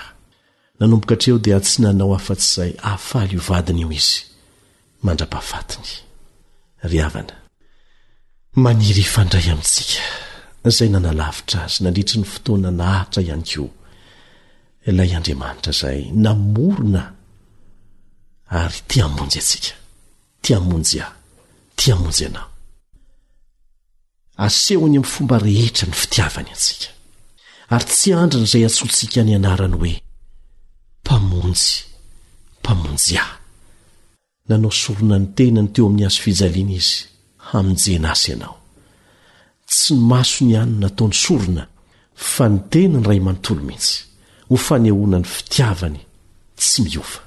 nanomboka 0.80 1.15
tr 1.15 1.30
eo 1.30 1.39
dia 1.43 1.60
tsy 1.60 1.77
nanao 1.82 2.13
hafa-tsy 2.13 2.43
izay 2.53 2.73
ahafaly 2.88 3.34
iovadiny 3.36 3.82
io 3.82 3.91
izy 3.99 4.19
mandra-pafatiny 5.03 5.89
ry 6.89 6.97
havana 6.99 7.36
maniry 8.63 9.01
ifandray 9.06 9.47
amintsika 9.53 10.01
zay 10.75 10.89
nanalavitra 10.89 11.63
azy 11.65 11.77
nandritry 11.84 12.17
ny 12.19 12.25
fotoana 12.34 12.69
nahhitra 12.71 13.21
ihany 13.23 13.43
ko 13.53 13.67
ilay 14.88 15.12
andriamanitra 15.17 15.71
zay 15.80 16.00
namorona 16.23 17.04
ary 18.62 18.78
ti 18.89 18.97
amonjy 19.08 19.39
atsika 19.43 19.71
tiamonjy 20.43 20.97
aho 21.06 21.13
tiamonjy 21.80 22.21
ianao 22.26 22.50
asehony 24.45 24.95
am'nyfomba 25.00 25.36
rehetra 25.45 25.86
ny 25.89 25.95
fitiavany 26.02 26.50
antsika 26.56 26.88
ary 27.76 27.86
tsy 27.89 28.10
andrina 28.21 28.45
izay 28.47 28.65
atsotsika 28.71 29.21
ny 29.23 29.32
anarany 29.38 29.76
hoe 29.82 29.93
mpamonjy 31.04 31.65
mpamonjy 32.62 33.15
aho 33.23 33.34
nanao 34.47 34.71
sorona 34.82 35.15
ny 35.21 35.28
tenany 35.38 35.69
teo 35.73 35.86
amin'ny 35.88 36.06
azo 36.10 36.19
fijaliana 36.23 36.73
izy 36.82 36.95
hamonjenaasy 37.47 38.28
ianao 38.32 38.56
tsy 39.71 39.91
ny 39.95 40.02
maso 40.12 40.39
ny 40.45 40.52
ihanyno 40.54 40.78
nataony 40.84 41.15
sorona 41.23 41.63
fa 42.34 42.43
ny 42.52 42.58
tena 42.71 42.97
ny 43.00 43.06
ray 43.08 43.19
manontolo 43.26 43.62
mihitsy 43.69 43.95
hofanehonany 44.49 45.23
fitiavany 45.36 45.99
tsy 46.55 46.77
miova 46.83 47.21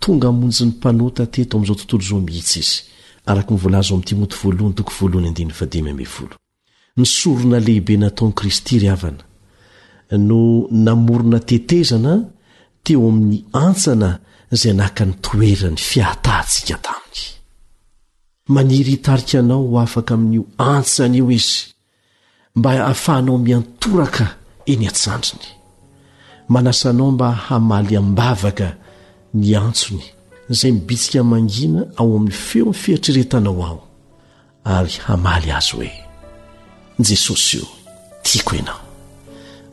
tonga 0.00 0.28
amonjy 0.28 0.64
ny 0.64 0.70
mpanota 0.72 1.24
teto 1.34 1.52
amin'izao 1.56 1.78
tontolo 1.84 2.04
zo 2.08 2.16
mihitsy 2.20 2.60
izy 2.62 2.76
arkvlzny 3.30 5.48
sorona 7.16 7.58
lehibe 7.66 7.94
nataony 7.96 8.34
kristy 8.38 8.74
ryhavana 8.82 9.24
no 10.28 10.38
namorona 10.84 11.38
tetezana 11.48 12.12
teo 12.84 13.08
amin'ny 13.08 13.38
antsana 13.66 14.10
izay 14.54 14.74
naka 14.80 15.02
ny 15.06 15.12
toerany 15.24 15.76
fiatahntsika 15.88 16.76
taminy 16.84 17.22
maniry 18.54 18.90
hitarikaanao 18.94 19.64
ho 19.70 19.74
afaka 19.84 20.12
amin'n'o 20.14 20.42
antsana 20.74 21.16
io 21.18 21.24
izy 21.38 21.56
mba 22.58 22.68
hahafahanao 22.72 23.38
miantoraka 23.46 24.24
eny 24.72 24.84
atsandriny 24.90 25.50
manasa 26.50 26.92
nao 26.92 27.10
mba 27.10 27.30
hamaly 27.32 27.96
am-bavaka 27.96 28.68
ny 29.34 29.54
antsony 29.58 30.02
izay 30.50 30.72
mibitsika 30.72 31.22
mangina 31.30 31.80
ao 31.96 32.08
amin'ny 32.16 32.32
feony 32.46 32.72
fihatreretanao 32.82 33.60
ao 33.70 33.78
ary 34.76 34.92
hamaly 35.06 35.50
azy 35.58 35.72
hoe 35.76 35.92
jesosy 37.06 37.56
io 37.58 37.66
tiako 38.22 38.54
ianao 38.56 38.80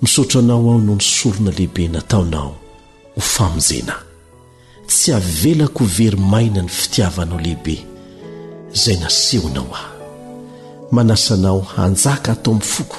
misaotranao 0.02 0.60
aho 0.60 0.78
noho 0.78 0.96
ny 0.98 1.02
sorona 1.16 1.52
lehibe 1.58 1.84
nataonao 1.88 2.52
ho 3.16 3.22
famonjenahy 3.34 4.04
tsy 4.90 5.08
havelako 5.12 5.80
ho 5.84 5.90
very 5.98 6.18
maina 6.32 6.62
ny 6.62 6.70
fitiavanao 6.80 7.40
lehibe 7.46 7.76
izay 8.76 8.98
nasehonao 9.02 9.70
aho 9.82 9.92
manasanao 10.92 11.62
hanjaka 11.74 12.32
atao 12.32 12.54
amin'ny 12.54 12.70
foko 12.76 12.98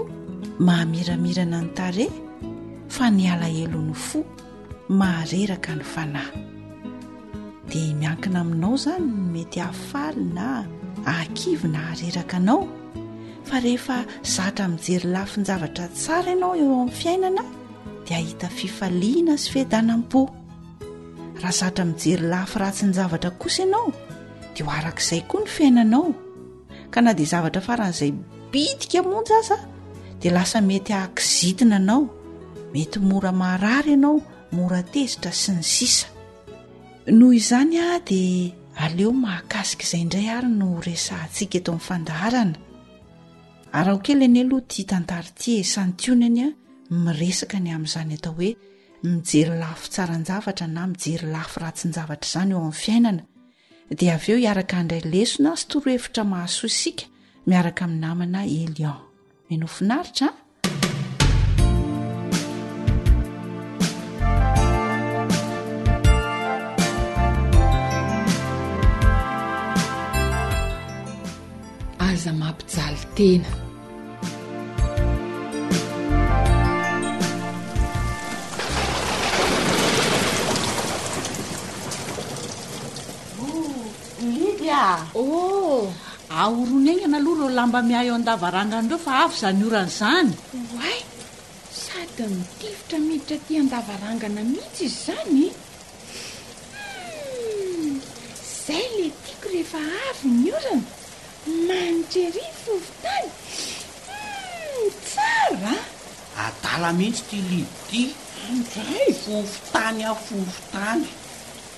mahamiramirana 0.65 1.59
ny 1.65 1.69
tare 1.77 2.05
fa 2.95 3.05
ny 3.15 3.23
alahelon'ny 3.33 3.93
fo 4.07 4.19
mahareraka 4.99 5.71
ny 5.79 5.83
fanahy 5.93 6.37
dia 7.69 7.89
miankina 7.99 8.39
aminao 8.43 8.75
zany 8.83 9.07
mety 9.33 9.59
hahafaly 9.65 10.23
na 10.37 10.47
akivy 11.17 11.67
na 11.73 11.79
hareraka 11.89 12.37
anao 12.41 12.61
fa 13.47 13.55
rehefa 13.63 13.97
zatra 14.33 14.65
mijery 14.71 15.07
lafiny 15.15 15.45
zavatra 15.49 15.85
tsara 15.97 16.29
ianao 16.33 16.53
eo 16.61 16.71
amin'ny 16.79 16.91
fiainana 16.99 17.43
ahihana 18.11 19.37
sy 19.37 19.59
edaam-poha 19.63 20.33
mijery 21.85 22.27
lafy 22.27 22.59
ratsy 22.59 22.83
ny 22.87 22.93
zavatra 22.93 23.31
kosa 23.39 23.63
ianao 23.63 23.89
de 24.55 24.63
ho 24.63 24.71
arak'izay 24.71 25.21
koa 25.29 25.43
ny 25.43 25.47
fiainanao 25.55 26.07
ka 26.91 26.99
na 27.01 27.11
dia 27.13 27.25
zavatra 27.33 27.61
faran'izay 27.67 28.11
bidika 28.51 28.99
monja 29.03 29.35
azaa 29.41 29.63
de 30.21 30.29
lasa 30.35 30.59
mety 30.61 30.93
akizitina 30.93 31.75
anao 31.81 32.03
mety 32.73 32.97
mora 33.09 33.31
maarary 33.31 33.93
ianao 33.95 34.15
mora 34.51 34.81
tezitra 34.93 35.31
sy 35.31 35.51
ny 35.57 35.63
sisa 35.75 36.07
noho 37.17 37.31
izany 37.39 37.77
a 37.89 37.99
dia 38.07 38.51
aleo 38.83 39.11
mahakasika 39.11 39.83
izay 39.87 40.01
indray 40.05 40.27
ary 40.35 40.47
no 40.59 40.69
resa 40.85 41.15
ntsika 41.27 41.55
eto 41.59 41.69
ain'nyfandahrana 41.71 42.55
ar 43.77 43.87
aokely 43.91 44.23
enyeloha 44.27 44.63
ti 44.71 44.81
tantariti 44.91 45.53
sany 45.73 45.91
tiony 45.99 46.25
anya 46.29 46.49
miresaka 46.89 47.59
ny 47.59 47.71
amin'izany 47.75 48.15
atao 48.17 48.33
hoe 48.33 48.53
mijery 49.03 49.59
lafo 49.59 49.87
tsaranjavatra 49.87 50.67
na 50.67 50.85
mijery 50.87 51.27
lafo 51.31 51.59
ratsinjavatra 51.59 52.27
izany 52.27 52.51
eo 52.53 52.57
amin'ny 52.59 52.73
fiainana 52.79 53.23
dia 53.89 54.15
avy 54.15 54.31
eo 54.31 54.37
hiaraka 54.39 54.77
andray 54.79 55.01
lesona 55.05 55.55
sytorohefitra 55.57 56.23
mahasoa 56.23 56.67
isika 56.71 57.05
miaraka 57.45 57.85
amin'ny 57.85 58.01
namana 58.01 58.43
elion 58.43 58.99
minofinaritra 59.49 60.29
a 71.99 72.05
aza 72.11 72.33
mampijaly 72.33 73.01
tena 73.15 73.62
oh 85.15 85.91
aoronengana 86.31 87.17
aloha 87.19 87.51
loa 87.51 87.57
lamba 87.57 87.79
mia 87.83 88.01
o 88.11 88.15
andavarangana 88.15 88.85
ndreo 88.87 88.97
fa 89.05 89.23
avy 89.27 89.35
zany 89.43 89.61
oran' 89.67 89.91
zany 89.99 90.31
hoay 90.71 90.99
sady 91.83 92.23
mitivotra 92.37 92.97
miditra 93.07 93.37
ty 93.45 93.53
andavarangana 93.61 94.41
mihitsy 94.51 94.85
izy 94.85 94.99
zany 95.05 95.47
hmm, 97.19 97.93
zay 98.67 98.85
le 98.97 99.07
tiako 99.23 99.47
rehefa 99.53 99.79
avy 100.09 100.27
ny 100.41 100.47
orana 100.57 100.87
manotsery 101.67 102.43
vovontany 102.63 103.29
hmm, 104.07 104.87
tsara 105.09 105.75
atala 106.45 106.89
mihitsy 106.99 107.23
ti 107.29 107.37
livoti 107.49 108.03
anray 108.53 109.07
vofontany 109.27 110.01
a 110.11 110.13
vofontany 110.17 111.07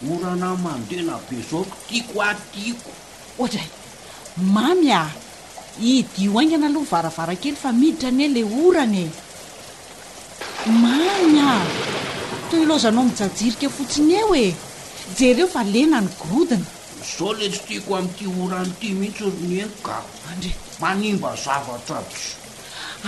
orana 0.04 0.56
mandeha 0.60 1.04
na 1.08 1.18
be 1.30 1.38
zoko 1.42 1.72
tiako 1.88 2.20
a 2.22 2.36
tiako 2.52 2.92
ohatra 3.40 3.62
mamy 4.38 4.92
a 4.92 5.08
idio 5.80 6.36
aingana 6.40 6.68
aloha 6.68 6.86
varavara 6.90 7.36
kely 7.40 7.56
fa 7.56 7.72
miditra 7.72 8.10
ane 8.12 8.28
la 8.28 8.44
orana 8.46 9.00
e 9.08 9.10
mamy 10.70 11.40
a 11.40 11.52
toy 12.52 12.66
lozanao 12.68 13.04
mijajirika 13.08 13.70
fotsiny 13.72 14.14
eo 14.20 14.36
e 14.36 14.54
jereo 15.18 15.48
fa 15.48 15.64
lena 15.64 16.02
ny 16.02 16.08
grodina 16.22 16.66
so 17.16 17.32
letsy 17.34 17.60
tiako 17.68 17.96
ami'ity 17.96 18.28
orany 18.44 18.70
ity 18.82 18.90
mihitsy 19.00 19.24
ornyeny 19.24 19.72
gao 19.84 20.04
andrak 20.30 20.58
manimba 20.82 21.32
zavatra 21.44 22.02
b 22.04 22.12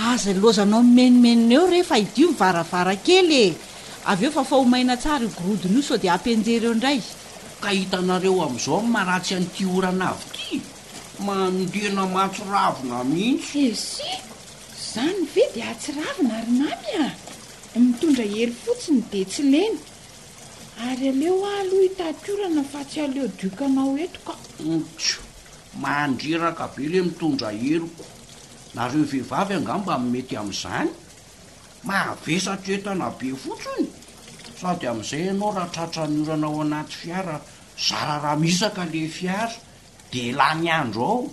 aza 0.07 0.31
lozanao 0.33 0.81
menomenina 0.83 1.53
eo 1.59 1.67
rehe 1.67 1.83
fa 1.83 1.97
idio 1.99 2.31
mivaravarankely 2.31 3.43
e 3.47 3.55
avy 4.09 4.25
eo 4.25 4.31
fa 4.31 4.43
fa 4.43 4.55
homaina 4.55 4.95
tsara 4.97 5.23
io 5.25 5.29
gorodiny 5.35 5.75
io 5.75 5.81
sao 5.81 5.97
dia 5.97 6.13
ampinjereo 6.13 6.71
indray 6.71 6.99
ka 7.61 7.69
hitanareo 7.77 8.33
amin'izao 8.45 8.79
maratsy 8.93 9.31
anyti 9.35 9.63
orana 9.77 10.07
avy 10.15 10.23
ty 10.31 10.61
mandeana 11.27 12.03
mahtsoravona 12.15 12.97
mihitsy 13.11 13.59
esy 13.73 14.01
eh, 14.15 14.21
zany 14.93 15.19
ve 15.33 15.43
dia 15.55 15.65
atsiravina 15.73 16.33
ary 16.39 16.51
mapy 16.59 16.91
a 17.03 17.07
mitondra 17.85 18.23
elo 18.41 18.53
fotsiny 18.65 18.99
dia 19.11 19.25
tsy 19.31 19.41
leny 19.51 19.75
ary 20.87 21.05
aleo 21.13 21.35
ah 21.51 21.57
aloha 21.61 21.83
hitatiorana 21.85 22.63
fa 22.71 22.81
tsy 22.89 22.99
aleo 23.05 23.27
dikanao 23.41 23.97
etoka 24.05 24.33
to 24.57 24.63
mandreraka 25.83 26.63
be 26.75 26.83
le 26.93 27.01
mitondra 27.09 27.49
heloko 27.63 28.03
nareo 28.75 29.03
vehivavy 29.11 29.53
anga 29.59 29.73
mba 29.81 29.93
mety 30.11 30.37
amin'izany 30.41 30.89
mahavesatretana 31.85 33.07
be 33.19 33.29
fotsiny 33.41 33.87
sady 34.59 34.85
amin'izay 34.91 35.25
anao 35.33 35.49
raha 35.55 35.67
tratra 35.75 36.05
niorana 36.13 36.47
ao 36.49 36.61
anaty 36.65 36.95
fiara 37.01 37.37
zararahamisaka 37.85 38.83
le 38.93 39.01
fiara 39.15 39.53
di 40.11 40.23
la 40.39 40.49
miandro 40.59 41.03
ao 41.13 41.23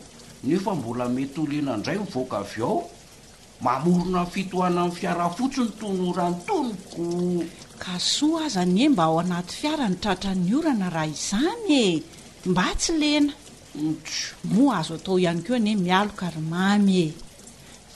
nefa 0.44 0.72
mbola 0.78 1.06
mety 1.14 1.36
hol 1.40 1.52
enaindray 1.60 1.96
ho 2.00 2.04
voaka 2.14 2.36
avy 2.44 2.60
ao 2.70 2.80
mamorona 3.64 4.22
n 4.26 4.30
fitohana 4.34 4.80
amin'ny 4.82 4.96
fiara 4.98 5.24
fotsiny 5.36 5.68
tonyorany 5.80 6.36
tonoko 6.48 7.04
ka 7.82 7.94
soa 8.14 8.44
aza 8.46 8.62
nye 8.76 8.86
mba 8.92 9.04
ao 9.08 9.16
anaty 9.22 9.52
fiara 9.60 9.86
ny 9.88 9.96
tratra 10.02 10.32
niorana 10.34 10.88
raha 10.96 11.06
izany 11.16 11.68
e 11.88 11.90
mba 12.50 12.66
tsy 12.80 12.92
lena 13.02 13.32
t 14.04 14.08
moa 14.52 14.74
azo 14.80 14.94
atao 14.98 15.18
ihany 15.18 15.40
keo 15.44 15.58
ne 15.58 15.72
mialo 15.84 16.12
karymamy 16.20 16.98
e 17.08 17.08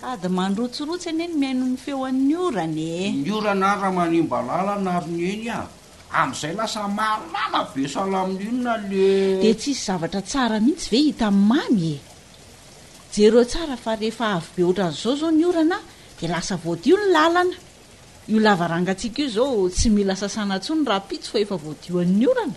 a 0.02 0.16
de 0.16 0.28
manrotsorotsy 0.28 1.08
any 1.08 1.22
eny 1.24 1.34
miaino 1.40 1.64
nny 1.66 1.76
feo 1.84 2.00
an'ny 2.08 2.34
orany 2.46 2.82
eny 3.08 3.30
orana 3.38 3.66
a 3.74 3.78
raha 3.82 3.90
manimba 3.98 4.38
lalana 4.48 4.90
amnyeny 5.00 5.48
a 5.50 5.58
am'izay 6.22 6.54
lasa 6.58 6.80
manymamabe 6.98 7.82
salamin'inonale 7.96 9.04
de 9.42 9.50
tsisy 9.61 9.82
zavatra 9.88 10.22
tsara 10.30 10.56
mihitsy 10.64 10.90
ve 10.92 10.98
hita 11.08 11.24
amin'ny 11.32 11.48
mamy 11.50 11.92
e 11.96 12.00
jero 13.14 13.42
tsara 13.50 13.74
fa 13.84 13.92
rehefa 14.00 14.26
avy 14.38 14.48
be 14.54 14.62
oatra 14.68 14.84
azy 14.88 15.00
zao 15.02 15.14
zao 15.20 15.30
ny 15.38 15.44
orana 15.50 15.78
de 16.20 16.26
lasa 16.32 16.54
voadio 16.64 16.94
ny 17.00 17.06
làlana 17.16 17.56
io 18.32 18.38
lavarangatsika 18.46 19.18
io 19.26 19.34
zao 19.37 19.66
tsy 19.76 19.88
mila 19.96 20.14
sasanatsony 20.22 20.82
raha 20.88 21.02
pitso 21.11 21.28
fa 21.34 21.38
efa 21.44 21.56
voadio 21.64 21.98
an''ny 22.02 22.26
orana 22.32 22.54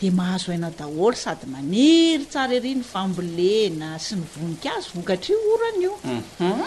de 0.00 0.10
mahazo 0.10 0.52
aina 0.52 0.70
daholo 0.70 1.12
sady 1.24 1.44
maniry 1.52 2.24
tsara 2.30 2.54
ery 2.58 2.72
ny 2.78 2.82
fambolena 2.92 3.88
sy 4.04 4.14
nyvonika 4.20 4.68
azy 4.80 4.88
vokatra 4.96 5.28
io 5.34 5.38
orana 5.54 5.80
iohum 5.86 6.20
mhm. 6.40 6.62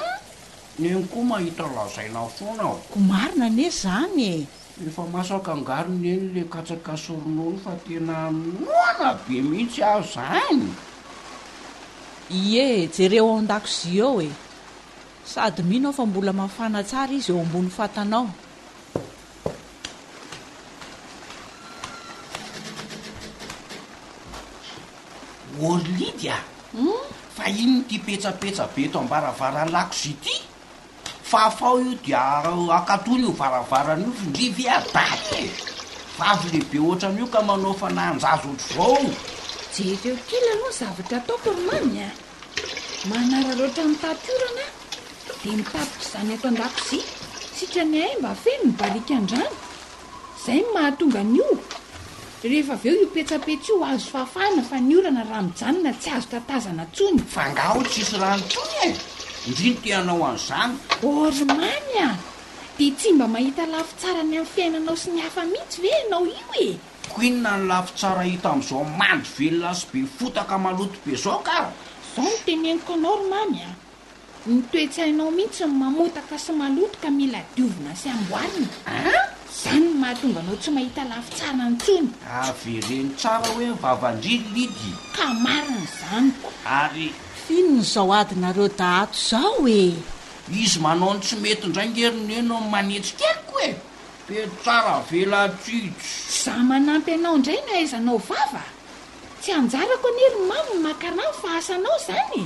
neny 0.82 1.08
koa 1.12 1.24
mahita 1.30 1.66
lazainao 1.76 2.28
foanao 2.38 2.76
ko 2.94 2.98
marina 3.02 3.48
ne 3.58 3.68
zany 3.82 4.22
e 4.22 4.48
efa 4.88 5.02
masoaka 5.14 5.50
angarony 5.58 6.08
eny 6.16 6.28
le 6.34 6.42
katsakasoronony 6.54 7.58
fa 7.64 7.72
tena 7.86 8.16
noana 8.32 9.08
be 9.26 9.36
mihitsy 9.50 9.82
aho 9.90 10.02
zany 10.14 10.66
ie 12.30 12.86
jereo 12.96 13.34
a 13.34 13.38
an-dako 13.42 13.68
zi 13.78 13.98
eo 14.04 14.22
e 14.22 14.30
sady 15.34 15.62
mihinao 15.66 15.90
fa 15.92 16.06
mbola 16.06 16.34
mafana 16.34 16.80
tsara 16.90 17.12
izy 17.20 17.32
eo 17.34 17.42
ambony 17.42 17.70
fatanao 17.78 18.30
ol 25.72 25.80
lidya 25.98 26.36
fa 27.36 27.46
iny 27.48 27.80
nty 27.88 27.98
petsapetsa 28.06 28.66
be 28.76 28.84
to 28.92 28.98
ambaravarany 29.00 29.72
lakozy 29.76 30.12
ty 30.24 30.36
fa 31.30 31.48
afao 31.50 31.80
io 31.82 31.94
dia 32.04 32.22
akatony 32.80 33.24
io 33.26 33.32
varavaran'io 33.40 34.10
e. 34.10 34.14
fa 34.14 34.26
nrivyadaty 34.34 35.46
vavy 36.20 36.48
lehibe 36.54 36.78
ohatra 36.86 37.10
anio 37.10 37.26
ka 37.34 37.40
manao 37.48 37.74
fa 37.82 37.90
nanjazo 37.96 38.50
ohatra 38.50 38.76
zao 38.76 39.04
jeveo 39.88 40.16
kila 40.30 40.52
no 40.62 40.68
zavatra 40.80 41.18
ataoko 41.22 41.50
ny 41.56 41.64
mamy 41.72 41.98
a 42.08 42.10
manara 43.10 43.52
roatra 43.60 43.84
ntatorana 43.84 44.66
de 45.44 45.50
mipatitry 45.58 46.06
zany 46.12 46.32
ato 46.38 46.48
anlakozy 46.48 47.00
sitrany 47.58 47.98
ahy 48.04 48.16
mba 48.20 48.30
afeny 48.36 48.62
ny 48.66 48.72
barika 48.80 49.14
andrano 49.18 49.52
zay 50.46 50.60
n 50.62 50.68
mahatonga 50.74 51.22
n'io 51.24 51.58
rehefa 52.50 52.74
avyeo 52.74 52.96
iopetsapetsa 53.02 53.72
io 53.74 53.86
azo 53.86 54.06
fahafahana 54.14 54.62
fa 54.70 54.78
niorana 54.80 55.24
raha 55.30 55.42
minjanona 55.48 55.92
tsy 56.02 56.10
azo 56.18 56.28
tatazana 56.32 56.84
ntsony 56.90 57.18
fa 57.34 57.44
nga 57.52 57.64
ohtsisy 57.78 58.16
raha 58.22 58.36
ny 58.40 58.44
tsony 58.52 58.74
ahy 58.86 58.92
e. 58.94 58.98
indrino 59.48 59.80
teanao 59.84 60.20
an'izany 60.30 60.76
ormamy 61.04 61.94
a 62.08 62.10
dia 62.78 62.94
tsy 63.00 63.10
mba 63.16 63.26
mahita 63.34 63.64
lafi 63.74 63.94
tsara 64.00 64.24
ny 64.24 64.24
amin'ny 64.36 64.46
fiainanao 64.54 64.96
sy 65.04 65.10
ny 65.16 65.20
hafa 65.26 65.42
mihitsy 65.52 65.78
ve 65.84 65.90
anao 66.06 66.24
io 66.26 66.48
e 66.60 66.68
ko 67.12 67.18
inona 67.22 67.58
ny 67.60 67.66
lafi 67.72 67.92
tsara 67.98 68.22
hita 68.30 68.48
amin'izao 68.52 68.84
mandy 69.00 69.30
velona 69.38 69.72
sy 69.80 69.86
be 69.94 70.00
fotaka 70.20 70.56
maloto 70.66 70.98
be 71.06 71.16
zao 71.16 71.40
kara 71.48 71.70
zao 72.16 72.24
no 72.28 72.34
tenyaniko 72.46 72.94
anao 72.94 73.14
ormamy 73.18 73.60
a 73.64 73.70
nytoetsa 74.50 75.06
inao 75.12 75.32
mihitsy 75.32 75.64
mamotaka 75.80 76.36
sy 76.38 76.52
maloto 76.62 76.98
ka 77.04 77.08
mila 77.10 77.40
diovina 77.56 77.96
sy 77.96 78.08
amoarina 78.12 78.68
a 78.92 78.92
ah? 78.92 79.42
zany 79.54 79.94
n 79.94 80.02
mahatomga 80.02 80.40
anao 80.42 80.58
tsy 80.62 80.72
mahita 80.76 81.04
lafi 81.10 81.32
tsarany 81.38 81.76
tsony 81.82 82.08
avereny 82.26 83.10
tsara 83.20 83.48
hoe 83.54 83.66
nyvavandrily 83.66 84.42
ligy 84.54 84.92
ka 85.16 85.26
mariny 85.46 85.86
zaniko 86.00 86.50
ary 86.78 87.08
finon'izao 87.46 88.10
adinareo 88.20 88.68
dahato 88.80 89.18
zao 89.30 89.52
oe 89.62 89.94
izy 90.64 90.80
manao 90.84 91.14
ny 91.14 91.20
tsy 91.24 91.36
mety 91.44 91.68
ndray 91.70 91.88
nyherinenao 91.94 92.62
n 92.66 92.70
manetsikeiko 92.74 93.56
e 93.62 93.70
de 94.30 94.40
tsara 94.64 94.96
velatsitsy 95.12 96.44
zaho 96.44 96.62
manampy 96.72 97.12
anao 97.18 97.36
indray 97.38 97.60
nohaizanao 97.68 98.18
vava 98.30 98.64
tsy 99.42 99.50
anjarako 99.58 100.08
any 100.12 100.22
hery 100.26 100.42
mamy 100.50 100.70
ny 100.74 100.80
makarano 100.88 101.30
fahasanao 101.42 101.98
zany 102.08 102.42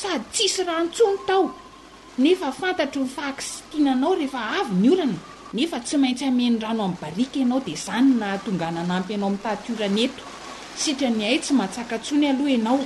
sady 0.00 0.24
tsisy 0.32 0.62
rahantsony 0.68 1.18
tao 1.26 1.42
nefa 2.22 2.52
fantatry 2.60 3.02
hfahakisitiananao 3.08 4.12
rehefa 4.20 4.40
avy 4.60 4.76
ny 4.82 4.88
olana 4.94 5.18
nefa 5.56 5.80
tsy 5.80 5.96
maintsy 5.96 6.24
amn'ny 6.26 6.58
rano 6.60 6.84
ami'ny 6.84 6.98
barika 7.00 7.40
anao 7.40 7.60
di 7.64 7.74
zany 7.76 8.10
nahtongananampy 8.20 9.14
anao 9.16 9.28
ami'nytatoran 9.28 9.96
eto 10.04 10.22
sitra 10.76 11.08
ny 11.10 11.24
hay 11.24 11.38
tsy 11.40 11.52
mahatsaka 11.56 11.94
tsony 12.04 12.26
aloha 12.32 12.54
anao 12.58 12.78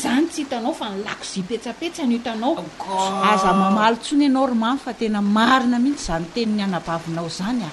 zany 0.00 0.26
tsy 0.30 0.42
hitanao 0.44 0.72
fa 0.78 0.86
nilako 0.88 1.24
zy 1.32 1.42
petsapetsa 1.48 2.02
n 2.08 2.12
itanao 2.16 2.52
oh 2.56 3.28
aza 3.32 3.52
mamaly 3.52 3.96
tsony 4.00 4.24
ianao 4.24 4.46
romamy 4.46 4.78
fa 4.78 4.92
tena 4.94 5.20
arina 5.56 5.78
mihitsy 5.78 6.06
zany 6.08 6.26
tenny 6.34 6.62
anabavinao 6.62 7.28
zanya 7.28 7.70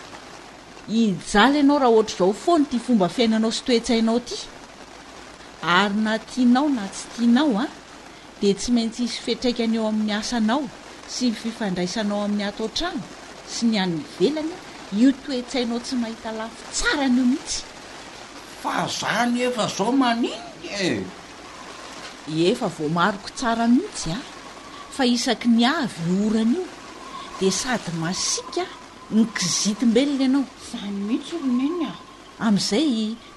ijal 0.89 1.56
ianao 1.56 1.80
rah 1.80 1.91
oatrao 1.95 2.34
fony 2.34 2.65
t 2.69 2.78
fomba 2.80 3.08
fiainanao 3.08 3.52
soesainao 3.52 4.19
ary 5.80 5.95
na 5.95 6.19
tianao 6.19 6.67
na 6.67 6.84
tsy 6.91 7.06
tianao 7.15 7.56
ah, 7.56 7.62
a 7.63 7.65
de 8.41 8.54
tsy 8.54 8.69
maintsy 8.76 9.02
izy 9.08 9.17
fitraikana 9.24 9.76
eo 9.80 9.88
amin'ny 9.88 10.13
asanao 10.19 10.63
sy 11.08 11.32
nyfifandraisanao 11.32 12.19
amin'ny 12.28 12.43
atao 12.43 12.67
n-trano 12.67 13.04
sy 13.50 13.66
ny 13.70 13.78
anny 13.84 14.00
velana 14.20 14.56
io 15.00 15.12
toetsainao 15.26 15.80
tsy 15.86 15.96
mahita 16.02 16.30
lafo 16.40 16.58
tsara 16.78 17.06
n'io 17.08 17.26
mihitsy 17.32 17.62
fa 18.62 18.74
zany 19.00 19.38
efa 19.48 19.66
zao 19.78 19.92
maninny 19.92 20.72
e 22.38 22.42
efa 22.52 22.68
vo 22.78 22.86
mariko 22.98 23.28
tsara 23.38 23.66
mihitsy 23.76 24.10
a 24.18 24.20
fa 24.96 25.04
isaky 25.16 25.48
ny 25.58 25.64
avy 25.66 26.02
orana 26.26 26.58
io 26.58 26.66
dia 27.40 27.52
sady 27.62 27.92
masika 28.04 28.66
ny 29.16 29.22
kizitimbelona 29.36 30.24
ianao 30.26 30.44
izany 30.62 30.98
mihitsy 31.08 31.36
oroneny 31.38 31.84
ah 31.92 31.98
amin'izay 32.46 32.90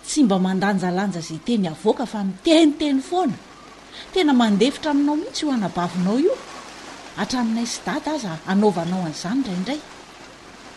tsy 0.06 0.18
mba 0.26 0.36
mandanjalanja 0.46 1.20
zay 1.28 1.38
teny 1.48 1.66
avoaka 1.74 2.04
fa 2.12 2.20
miteniteny 2.28 3.00
foana 3.08 3.36
tena 4.12 4.32
mandevitra 4.40 4.88
aminao 4.94 5.16
mihitsy 5.20 5.42
io 5.44 5.50
anabavinao 5.56 6.16
io 6.26 6.34
hatraminay 7.18 7.66
sy 7.72 7.78
dady 7.86 8.08
aza 8.16 8.32
hanaovanao 8.48 9.02
an'izany 9.06 9.40
drayindray 9.44 9.80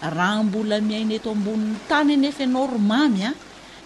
raha 0.10 0.44
mbola 0.44 0.82
miaina 0.82 1.14
eto 1.14 1.30
ambonin'ny 1.36 1.76
tany 1.90 2.14
anefa 2.14 2.44
ianao 2.44 2.68
romamy 2.68 3.24
a 3.26 3.30
ah, 3.30 3.34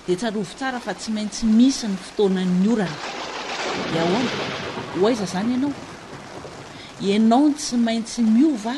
dia 0.07 0.15
tsarovy 0.15 0.47
tsara 0.55 0.79
fa 0.79 0.93
tsy 0.93 1.11
maintsy 1.11 1.43
misy 1.45 1.87
ny 1.87 1.97
fotoanan'ny 1.97 2.67
orana 2.71 2.99
yahoah 3.95 4.29
hohaiza 4.95 5.25
zany 5.27 5.51
ianao 5.59 5.73
ianao 7.11 7.43
ny 7.49 7.55
tsy 7.55 7.75
maintsy 7.77 8.21
miova 8.23 8.75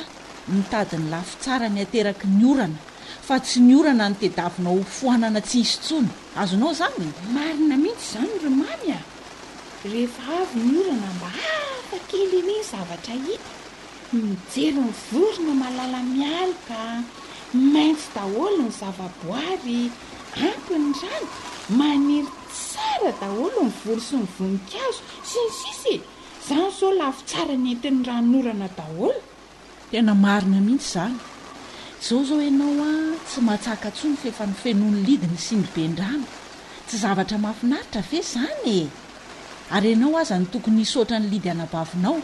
mitadi 0.49 0.97
ny 0.97 1.09
lafi 1.09 1.35
tsara 1.37 1.69
ny 1.69 1.79
ateraky 1.81 2.27
ny 2.27 2.43
orana 2.51 2.79
fa 3.27 3.39
tsy 3.39 3.59
miorana 3.61 4.09
nytediavina 4.09 4.69
hofoanana 4.69 5.41
tsy 5.41 5.59
isy 5.61 5.75
tsono 5.81 6.09
azonao 6.41 6.73
zany 6.73 7.05
marina 7.35 7.77
mihitsy 7.77 8.05
izany 8.17 8.33
romamy 8.43 8.87
a 8.97 8.97
ah. 8.97 9.03
rehefa 9.91 10.21
avy 10.41 10.59
ny 10.71 10.75
orana 10.85 11.07
mba 11.17 11.27
afakely 11.85 12.37
eniny 12.41 12.63
zavatra 12.71 13.13
i 13.13 13.37
mijelo 14.25 14.81
my 14.89 14.93
vorona 15.11 15.53
mahalala 15.61 15.99
mialoka 16.13 16.77
ah. 16.93 17.16
maintsy 17.55 18.11
daholo 18.13 18.57
ny 18.59 18.71
zava-boary 18.71 19.87
ampiny 20.35 20.91
rano 20.99 21.27
maniry 21.77 22.27
tsara 22.51 23.15
daholo 23.23 23.59
nivory 23.71 24.01
sy 24.07 24.15
ny 24.19 24.25
voninkazo 24.35 24.99
sy 25.29 25.39
ny 25.45 25.51
sisye 25.59 25.95
izany 26.43 26.69
zao 26.77 26.91
lafo 26.99 27.21
tsara 27.29 27.55
nentin'ny 27.55 28.03
ranonorana 28.07 28.67
daholo 28.77 29.15
tena 29.89 30.11
marina 30.23 30.59
mihitsy 30.59 30.91
izany 30.91 31.15
zao 32.03 32.19
zao 32.29 32.39
ianao 32.47 32.73
a 32.89 33.15
tsy 33.27 33.39
mahatsaka 33.47 33.87
tsony 33.95 34.15
faefa 34.21 34.43
nofenoan'ny 34.51 35.01
lidy 35.07 35.27
ny 35.31 35.37
sindry 35.47 35.71
be 35.73 35.81
n-drano 35.95 36.27
tsy 36.91 36.95
zavatra 37.03 37.37
mafinaritra 37.45 38.01
ve 38.09 38.19
zany 38.19 38.67
e 38.75 38.91
ary 39.71 39.89
ianao 39.95 40.19
aza 40.21 40.35
ny 40.39 40.45
tokony 40.51 40.83
hisaotra 40.83 41.15
ny 41.19 41.27
lidy 41.31 41.47
anabavinao 41.49 42.19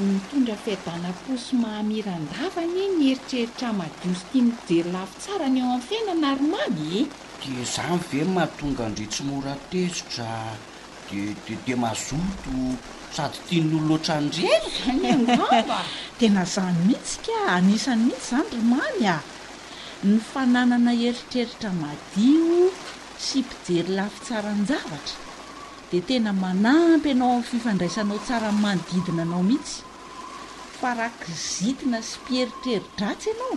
nytondra 0.00 0.56
fiadanaposymahamirandavanyny 0.64 3.04
heritreritra 3.06 3.68
madio 3.76 4.12
sy 4.16 4.24
tia 4.32 4.42
mipijery 4.42 4.90
lafi 4.94 5.14
tsara 5.22 5.48
ny 5.54 5.58
eo 5.62 5.66
amin'ny 5.80 5.80
fenana 5.88 6.30
rimany 6.40 6.82
e 7.00 7.02
di 7.42 7.50
zany 7.72 7.98
ve 8.08 8.20
mahatonga 8.34 8.84
ndritso 8.92 9.20
moratezitra 9.30 10.30
dide 11.08 11.54
di 11.66 11.74
mazoto 11.82 12.54
sady 13.16 13.38
tian'olo 13.46 13.80
loatra 13.88 14.16
indrinyngamba 14.20 15.78
tena 16.18 16.42
zany 16.54 16.78
mihitsy 16.88 17.16
ka 17.28 17.34
anisany 17.56 18.02
mihitsy 18.08 18.28
zany 18.30 18.48
romany 18.56 19.04
a 19.14 19.16
ny 20.08 20.16
fananana 20.30 20.92
heritreritra 21.02 21.70
madio 21.80 22.62
sy 23.24 23.38
mpijery 23.48 23.90
lafi 23.98 24.18
tsaranyjavatra 24.24 25.18
de 25.92 26.00
tena 26.08 26.32
manampy 26.42 27.10
anao 27.10 27.28
amin'ny 27.28 27.44
fifandraisanao 27.50 28.18
tsara 28.26 28.50
nmanodidina 28.56 29.22
anao 29.26 29.42
mihitsy 29.48 29.80
fa 30.78 30.90
ra 30.98 31.08
kizitina 31.20 31.98
sy 32.08 32.16
pieritreri-dratsy 32.26 33.28
ianao 33.32 33.56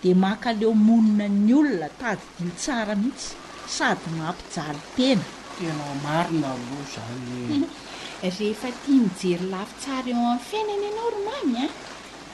dia 0.00 0.14
makaleo 0.24 0.72
monina 0.86 1.26
ny 1.46 1.50
olona 1.60 1.88
tadidiny 2.00 2.52
tsara 2.62 2.94
mihitsy 3.02 3.30
sady 3.76 4.08
mampijaly 4.18 4.82
tena 4.96 5.24
tenao 5.56 5.92
marina 6.04 6.48
alo 6.54 6.78
zany 6.92 7.62
rehefa 8.24 8.68
tia 8.82 8.98
mijery 9.04 9.46
lafi 9.52 9.74
tsara 9.80 10.08
eo 10.12 10.24
amin'ny 10.34 10.44
fiainany 10.48 10.86
anao 10.92 11.08
romany 11.16 11.52
a 11.56 11.60
ah, 11.66 11.70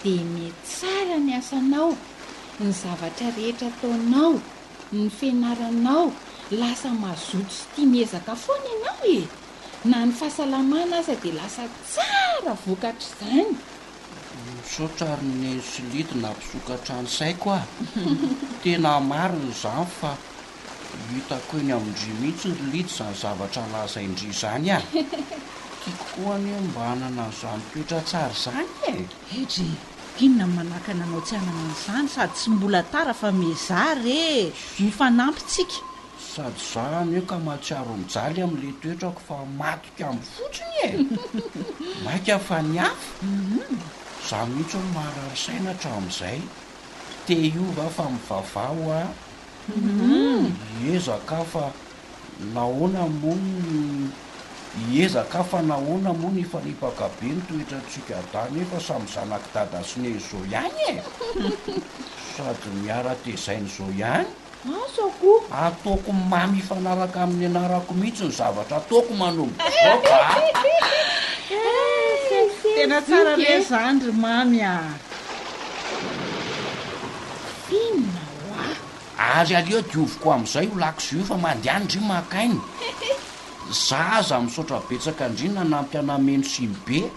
dia 0.03 0.25
mey 0.35 0.51
tsara 0.68 1.16
ny 1.27 1.33
asanao 1.40 1.92
ny 2.62 2.66
zavatra 2.81 3.27
rehetra 3.37 3.66
ataonao 3.73 4.35
ny 4.94 5.07
fianaranao 5.18 6.07
lasa 6.55 6.88
mazoto 6.90 7.51
sy 7.51 7.64
tia 7.77 7.87
miezaka 7.87 8.35
foana 8.37 8.67
ianao 8.73 9.05
e 9.12 9.19
na 9.85 9.99
ny 10.07 10.12
fahasalamana 10.12 10.97
aza 10.99 11.14
di 11.23 11.33
lasa 11.33 11.62
tsara 11.85 12.53
vokatra 12.65 13.07
izany 13.29 13.57
nsaotsaryneny 14.63 15.61
sy 15.71 15.83
lito 15.92 16.15
na 16.23 16.29
ampisokatrany 16.33 17.09
saiko 17.17 17.48
ah 17.59 17.67
tena 18.63 19.00
marinaizany 19.11 19.87
fa 19.98 20.11
mhitako 21.11 21.55
eny 21.61 21.73
amindri 21.77 22.11
mihitsy 22.21 22.48
ny 22.48 22.61
lita 22.73 22.94
zany 23.05 23.15
zavatra 23.23 23.65
lazaindri 23.75 24.27
izany 24.35 24.69
a 24.71 24.79
tiakoany 25.83 26.50
mba 26.71 26.87
nana 27.00 27.25
n'izano 27.29 27.63
toetra 27.73 28.00
tsara 28.00 28.33
izany 28.33 28.71
e 28.87 29.02
edry 29.42 29.69
inona 30.25 30.44
ny 30.46 30.52
manahka 30.57 30.92
nanao 30.98 31.21
tsy 31.27 31.35
anana 31.40 31.63
n'izany 31.69 32.09
sady 32.15 32.31
tsy 32.37 32.48
mbola 32.55 32.81
tara 32.92 33.13
fa 33.21 33.29
mezary 33.40 34.19
e 34.19 34.52
nifanampytsika 34.83 35.79
sady 36.35 36.59
za 36.75 36.83
anyo 36.99 37.23
ka 37.23 37.39
mahatsiaronijaly 37.39 38.43
am'la 38.43 38.71
toetrako 38.83 39.21
fa 39.27 39.37
matoka 39.59 40.09
amy 40.11 40.23
fotsiny 40.35 40.79
e 40.85 40.91
maikafa 42.05 42.59
nyafa 42.75 43.27
za 44.29 44.43
mihitsy 44.51 44.79
n 44.83 44.87
mahararysaina 44.99 45.69
hatram'izay 45.73 46.41
te 47.27 47.35
io 47.39 47.63
va 47.79 47.87
fa 47.97 48.05
mivavao 48.11 48.83
a 48.99 49.03
mhm. 49.71 50.51
iezaka 50.87 51.39
fa 51.53 51.65
nahona 52.55 53.05
mon 53.23 53.43
iezaka 54.95 55.39
fa 55.45 55.63
nahoana 55.63 56.11
mo 56.19 56.29
ny 56.35 56.41
ifa 56.43 56.59
ni 56.67 56.73
pakabe 56.83 57.29
ny 57.33 57.41
toetra 57.49 57.79
tsika 57.89 58.19
dany 58.35 58.57
efa 58.67 58.79
samy 58.87 59.07
zanaky 59.15 59.49
tada 59.55 59.79
sineny 59.87 60.19
zao 60.19 60.43
ihany 60.51 60.81
e 60.91 60.95
sady 62.37 62.69
miara-tezain' 62.83 63.71
zao 63.79 63.91
ihany 63.95 64.27
skoataoko 64.65 66.08
mamy 66.12 66.58
ifanaraka 66.58 67.23
amin'ny 67.23 67.46
anarako 67.46 67.94
mihitsy 68.00 68.25
ny 68.25 68.31
zavatra 68.33 68.77
ataoko 68.81 69.15
manombokakatena 69.15 70.15
ah. 72.96 73.00
eh, 73.00 73.02
tsara 73.06 73.33
rezandry 73.37 74.12
mamy 74.12 74.62
aa 74.65 74.81
ah. 74.81 74.85
ary 79.38 79.56
alia 79.56 79.83
diovoko 79.85 80.33
amin'izay 80.33 80.67
ho 80.73 80.77
lakizy 80.81 81.17
io 81.21 81.25
fa 81.29 81.37
mandehany 81.37 81.85
dryno 81.87 82.06
makainy 82.08 82.60
za 83.88 84.23
za 84.29 84.40
misaotrabetsaka 84.40 85.27
indrinona 85.29 85.65
nampianameno 85.69 86.44
siny 86.44 86.73
be 86.88 87.10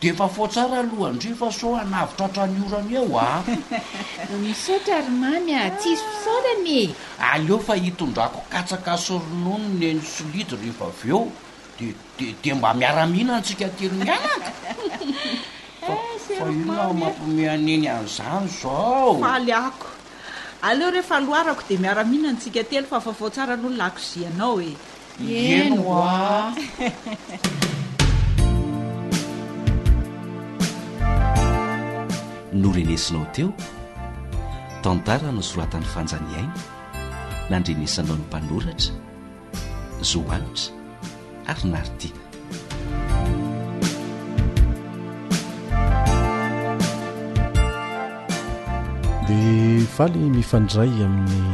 de 0.00 0.12
fa 0.12 0.28
foatsara 0.28 0.82
lohaandre 0.84 1.30
efa 1.32 1.50
soo 1.58 1.74
anavotratra 1.80 2.46
niorany 2.46 2.94
eo 3.00 3.10
a 3.18 3.28
misootrarmany 4.44 5.52
a 5.56 5.70
tsissorany 5.80 6.76
e 6.84 6.94
aleo 7.32 7.58
fa 7.58 7.74
hitondrako 7.76 8.40
katsakaso 8.52 9.14
rononon 9.18 9.80
eny 9.90 10.00
solidre 10.14 10.58
rehfa 10.64 10.84
av 10.84 11.00
eo 11.10 11.22
de 11.80 11.86
e 12.24 12.34
de 12.42 12.54
mba 12.54 12.70
miaramihina 12.80 13.34
ntsika 13.40 13.66
telo 13.76 13.94
miarkain 13.94 14.36
eh, 16.40 16.64
mampiome 16.68 17.48
aneny 17.56 17.84
an'zany 17.96 18.46
zao 18.60 19.14
alyako 19.34 19.88
aleo 20.68 20.90
rehfa 20.90 21.20
loarako 21.26 21.62
de 21.68 21.76
miaramihinantsika 21.84 22.62
telo 22.70 22.86
fa 22.86 23.00
fafaotsara 23.00 23.56
loh 23.62 23.72
lakozyanao 23.80 24.60
e 24.60 24.68
eh. 24.68 25.32
eenno 25.32 26.04
a 26.04 26.52
norenesinao 32.60 33.24
teo 33.36 33.50
tantarana 34.82 35.38
o 35.40 35.42
soratan'ny 35.42 35.86
fanjaniaina 35.86 36.54
nandrenesanao 37.50 38.16
ny 38.16 38.24
mpanoratra 38.26 38.94
zoanitra 40.00 40.72
ary 41.50 41.66
nary 41.72 41.92
ty 42.00 42.08
dia 49.26 49.86
faly 49.96 50.18
mifandray 50.36 50.90
amin'ny 51.04 51.46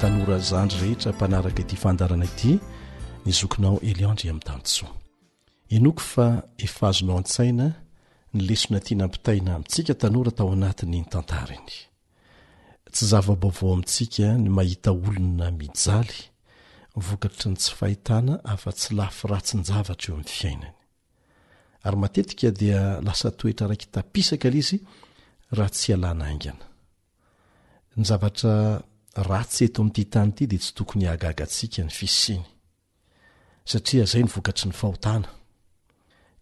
tanora 0.00 0.38
zandry 0.50 0.78
rehetra 0.82 1.12
mpanaraka 1.16 1.60
ety 1.64 1.76
fandarana 1.82 2.24
ity 2.32 2.52
nizokinao 3.24 3.78
eliandre 3.88 4.26
amin'ny 4.30 4.46
tanosoa 4.48 4.92
inoko 5.76 6.00
fa 6.12 6.26
efazonao 6.66 7.18
an-tsaina 7.20 7.66
ny 8.36 8.42
lesona 8.48 8.80
tyanampitaina 8.84 9.50
amintsika 9.54 9.92
tanora 10.00 10.30
tao 10.36 10.50
anatiny 10.56 10.98
ny 11.00 11.06
tantarainy 11.12 11.74
tsy 12.94 13.04
zavabaovao 13.12 13.72
amintsika 13.74 14.26
ny 14.42 14.48
mahita 14.56 14.88
olona 15.04 15.46
mijaly 15.60 16.18
mvokatry 17.00 17.48
ny 17.50 17.56
tsy 17.60 17.70
fahitana 17.78 18.34
afa 18.52 18.70
tsy 18.78 18.88
lafy 18.98 19.24
ratsy 19.32 19.54
nyjavatra 19.58 20.08
eo 20.12 20.16
am'ny 20.18 20.32
fiainany 20.38 20.72
ary 21.86 21.96
matetika 22.02 22.48
dia 22.60 22.80
lasa 23.06 23.28
toetra 23.38 23.66
raky 23.70 23.86
tapisaka 23.94 24.48
l 24.52 24.56
izy 24.60 24.78
raha 25.56 25.70
tsy 25.76 25.88
alana 25.96 26.24
angana 26.32 26.64
ny 27.98 28.02
zavatra 28.10 28.54
ratsy 29.30 29.62
eto 29.68 29.78
amty 29.84 30.02
htany 30.06 30.30
ity 30.32 30.44
de 30.50 30.58
tsy 30.62 30.70
tokony 30.78 31.04
agagantsika 31.14 31.80
ny 31.86 31.92
fisiny 32.00 32.44
satria 33.70 34.04
zay 34.10 34.22
ny 34.22 34.30
vokatry 34.34 34.66
ny 34.68 34.74
fahotana 34.80 35.28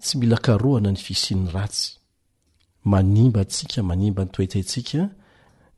tsy 0.04 0.14
mila 0.20 0.36
karohana 0.44 0.90
ny 0.92 0.98
fisin'ny 1.06 1.46
ratsy 1.56 1.86
manimba 2.92 3.40
antsika 3.44 3.78
manimba 3.90 4.22
ny 4.24 4.30
toetansika 4.34 5.00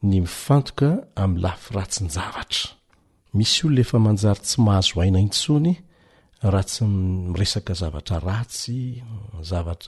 ny 0.08 0.14
mifanoka 0.22 0.88
m'y 1.30 1.38
lafiratsny 1.44 2.10
avatraisy 2.24 3.60
olonaanjary 3.66 4.42
tsy 4.46 4.56
mahazo 4.66 4.94
aina 5.02 5.20
itsony 5.28 5.72
ratsy 6.54 6.82
miesaka 6.86 7.72
zavatra 7.80 8.18
ratsyohet 8.28 9.82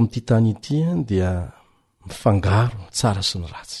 amtytanyitya 0.00 0.86
dia 1.08 1.30
mifangaro 2.06 2.78
tsara 2.96 3.22
sy 3.30 3.36
ny 3.42 3.46
ratsy 3.54 3.80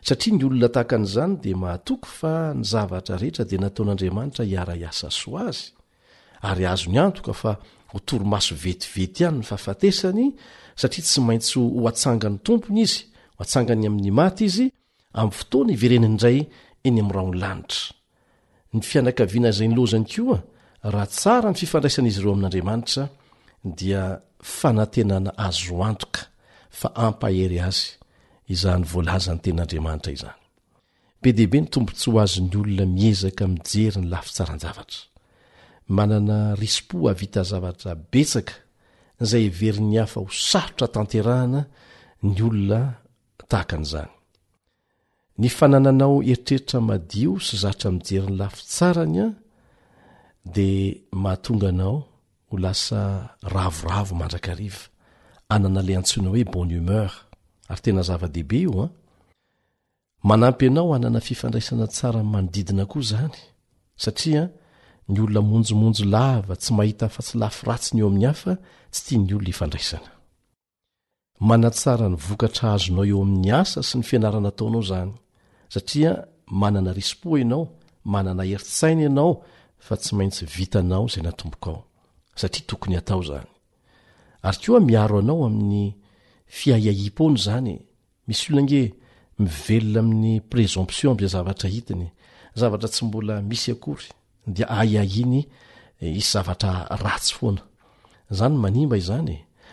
satria 0.07 0.35
ny 0.39 0.43
olona 0.49 0.69
tahakan'izany 0.75 1.33
de 1.43 1.51
mahatoaky 1.63 2.09
fa 2.19 2.33
ny 2.59 2.63
zavatra 2.73 3.15
rehetra 3.23 3.45
di 3.51 3.57
nataon'andriamanitra 3.65 4.43
hiara 4.51 4.75
iasa 4.83 5.09
soa 5.21 5.41
azy 5.51 5.65
ary 6.51 6.65
azo 6.73 6.87
ny 6.93 6.99
antoka 7.07 7.33
fa 7.43 7.51
hotoromaso 7.95 8.53
vetivety 8.65 9.21
hany 9.27 9.39
ny 9.41 9.45
fahafatesany 9.51 10.23
satria 10.81 11.05
tsy 11.07 11.21
maintsy 11.29 11.57
hoatsanga 11.83 12.29
ny 12.35 12.39
tompony 12.49 12.81
izy 12.87 13.01
atsangany 13.39 13.87
amin'ny 13.87 14.11
maty 14.13 14.45
izy 14.51 14.67
amin'ny 15.15 15.37
fotoana 15.41 15.73
hiverenaindray 15.77 16.39
eny 16.89 17.01
am'nrahonlanitra 17.03 18.77
ny 18.77 18.83
fianakaviana 18.91 19.53
izay 19.55 19.69
ny 19.71 19.77
lozany 19.79 20.07
ko 20.13 20.37
a 20.39 20.93
raha 20.95 21.07
tsara 21.17 21.53
ny 21.53 21.59
fifandraisan'izy 21.63 22.21
ireo 22.21 22.35
amin'andriamanitra 22.37 23.05
dia 23.81 24.03
fanantenana 24.59 25.31
azo 25.49 25.79
antoka 25.89 26.23
fa 26.79 26.89
ampahery 27.07 27.59
azy 27.69 27.89
izany 28.55 28.83
volazany 28.93 29.41
ten'andriamanitra 29.47 30.13
izany 30.19 30.41
be 31.23 31.33
deibe 31.39 31.61
ny 31.63 31.71
tompotsy 31.75 32.11
ho 32.11 32.19
azo'ny 32.25 32.51
olona 32.61 32.85
miezaka 32.97 33.47
mijery 33.55 34.03
ny 34.03 34.09
lafitsaranjavatra 34.15 35.05
manana 35.97 36.39
ris-po 36.61 37.07
avita 37.13 37.43
zavatra 37.53 37.95
betsaka 38.13 38.53
zay 39.31 39.47
veriny 39.61 39.99
hafa 40.03 40.21
ho 40.25 40.29
sarotra 40.51 40.87
tanterahana 40.97 41.63
ny 42.23 42.41
olona 42.51 42.83
tahakan'zany 43.51 44.11
ny 45.43 45.49
fanananao 45.59 46.15
eritreritra 46.33 46.79
madio 46.91 47.33
sy 47.47 47.55
zaotra 47.63 47.89
mijerin'ny 47.97 48.37
lafi 48.41 48.63
tsarany 48.75 49.17
a 49.27 49.29
dea 50.55 50.87
mahatonga 51.23 51.69
anao 51.73 51.97
ho 52.49 52.55
lasa 52.65 53.01
ravoravo 53.55 54.13
mandrakariva 54.21 54.83
anana 55.55 55.81
lay 55.87 55.97
antsoina 55.99 56.29
hoe 56.33 56.45
bon 56.53 56.71
humeur 56.77 57.11
ary 57.71 57.81
tena 57.85 58.03
zava-dehibe 58.09 58.59
io 58.65 58.73
a 58.85 58.87
manampy 60.29 60.63
ianao 60.67 60.93
hanana 60.95 61.21
fifandraisana 61.29 61.87
tsara 61.95 62.21
manodidina 62.33 62.85
koa 62.93 63.03
zany 63.11 63.37
satria 64.03 64.43
ny 65.11 65.17
olona 65.23 65.41
monjomonjo 65.51 66.05
lava 66.15 66.55
tsy 66.63 66.71
mahita 66.79 67.05
afa 67.09 67.21
tsy 67.27 67.35
lafi 67.43 67.61
ratsiny 67.69 67.99
eo 68.03 68.09
amin'ny 68.11 68.27
afa 68.33 68.53
tsy 68.93 69.01
tia 69.07 69.17
ny 69.23 69.31
olona 69.37 69.51
ifandraisana 69.57 70.11
manatsara 71.41 72.09
ny 72.09 72.17
vokatra 72.17 72.73
azonao 72.75 73.05
eo 73.11 73.23
amin'ny 73.23 73.53
asa 73.55 73.81
sy 73.83 73.99
ny 73.99 74.03
fianarana 74.05 74.49
ataonao 74.51 74.83
zany 74.91 75.13
satria 75.73 76.27
manana 76.61 76.93
risipoa 76.93 77.39
ianao 77.41 77.65
manana 78.05 78.45
heritsaina 78.45 79.03
ianao 79.03 79.43
fa 79.79 79.97
tsy 79.97 80.13
maintsy 80.17 80.45
vitaaozayy 80.59 81.27
oa 84.71 84.81
miaro 84.81 85.19
anao 85.19 85.45
amin'ny 85.47 85.95
fiaahipony 86.59 87.37
zanymisylnae 87.47 88.85
miveona 89.39 89.99
amin'y 90.01 90.41
présmptio 90.51 91.11
azay 91.19 91.29
zaviny 91.61 92.07
zavatra 92.61 92.89
tsy 92.89 93.05
mbola 93.05 93.43
misy 93.49 93.71
akory 93.73 94.05
de 94.47 94.63
ayahiny 94.81 95.41
eh, 96.03 96.17
isy 96.21 96.31
zavatra 96.35 96.73
ratsy 97.03 97.35
foanazanym 97.39 98.65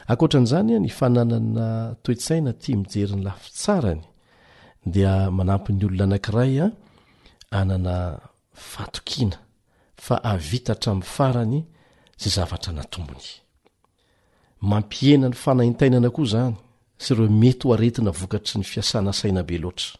ankotran'izany 0.08 0.76
ny 0.80 0.90
fananana 0.90 1.96
toetsaina 2.04 2.54
ty 2.54 2.76
mijerin'ny 2.78 3.24
lafi 3.26 3.52
tsarany 3.52 4.04
dia 4.94 5.32
manampyny 5.32 5.82
olona 5.86 6.04
anankiraya 6.04 6.66
ah, 6.66 6.74
anana 7.62 7.96
fatokiana 8.72 9.38
fa 10.06 10.16
avitahatra 10.34 10.90
amin'ny 10.92 11.12
farany 11.16 11.60
sy 12.22 12.28
zavatra 12.36 12.72
natombony 12.78 13.28
mampihena 14.70 15.28
ny 15.32 15.38
fanaintainana 15.44 16.10
koa 16.18 16.30
zany 16.34 16.54
sy 17.04 17.10
ireo 17.14 17.28
mety 17.42 17.68
ho 17.68 17.74
aretina 17.74 18.12
vokatry 18.20 18.56
ny 18.60 18.66
fiasana 18.74 19.12
sainabe 19.20 19.58
loatra 19.64 19.98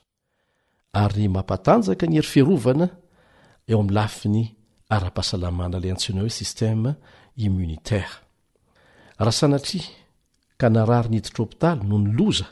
ary 1.04 1.28
mampatanjaka 1.36 2.06
ny 2.08 2.16
hery 2.20 2.32
ferovana 2.34 2.88
eo 3.70 3.80
amin'nylafiny 3.82 4.42
ara-pahasalamana 4.96 5.78
ilay 5.80 5.92
antsona 5.94 6.22
hoe 6.22 6.30
systema 6.42 6.94
immunitaire 7.46 8.22
rahasanatria 9.20 9.84
ka 10.60 10.68
narary 10.70 11.10
nyhiditr'opitaly 11.10 11.84
noho 11.88 11.98
ny 12.04 12.08
loza 12.20 12.46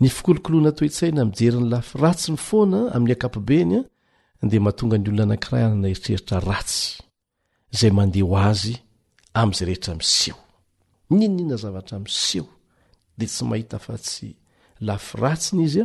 ny 0.00 0.08
fikolokoloana 0.08 0.72
toetsaina 0.76 1.22
mijeryny 1.28 1.68
lafiratsy 1.72 2.28
ny 2.32 2.38
foana 2.48 2.80
amin'ny 2.94 3.14
akapobeny 3.16 3.74
a 4.42 4.46
di 4.46 4.58
mahatonga 4.58 4.96
ny 4.98 5.08
olona 5.10 5.24
anakiraanana 5.36 5.88
eritreritra 5.92 6.36
ratsy 6.50 6.92
zay 7.78 7.90
mandeh 7.98 8.24
ho 8.28 8.36
azy 8.50 8.74
am'izay 9.40 9.66
rehetra 9.66 9.94
miseho 10.00 10.40
ninniana 11.10 11.56
zavatra 11.62 11.96
miseho 12.04 12.48
dea 13.18 13.28
tsy 13.32 13.44
mahita 13.50 13.78
fa 13.78 13.94
tsy 14.06 14.28
lafy 14.86 15.10
ratsiny 15.24 15.62
izy 15.64 15.82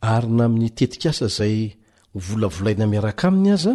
a 0.00 0.06
ary 0.16 0.28
na 0.36 0.44
amin'ny 0.44 0.70
tetik 0.78 1.06
asa 1.10 1.26
zay 1.38 1.56
volavolaina 2.14 2.84
miaraka 2.92 3.28
aminy 3.28 3.52
azy 3.58 3.74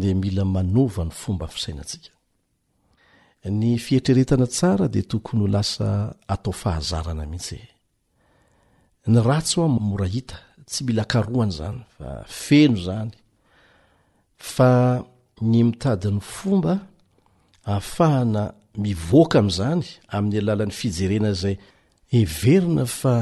de 0.00 0.10
mila 0.20 0.44
manova 0.54 1.04
ny 1.06 1.10
fomba 1.20 1.46
fisainatsika 1.54 2.10
ny 3.56 3.70
fietreretana 3.86 4.46
tsara 4.48 4.86
de 4.94 5.00
tokony 5.10 5.40
ho 5.42 5.48
lasa 5.54 5.90
atao 6.32 6.52
fahazarana 6.62 7.24
mihitsy 7.32 7.58
ny 9.12 9.18
ratsy 9.28 9.56
a 9.66 9.68
morahita 9.88 10.36
tsy 10.70 10.80
mila 10.86 11.04
karohany 11.12 11.52
zany 11.58 11.78
fa 11.96 12.08
feno 12.44 12.76
zany 12.86 13.10
fa 14.54 14.70
ny 15.50 15.60
mitadin'ny 15.68 16.18
fomba 16.34 16.72
ahafahana 17.70 18.42
mivoaka 18.82 19.36
amzany 19.42 19.84
amin'ny 20.14 20.38
alalan'ny 20.42 20.74
fijerena 20.80 21.30
zay 21.42 21.56
everina 22.20 22.84
fa 23.00 23.14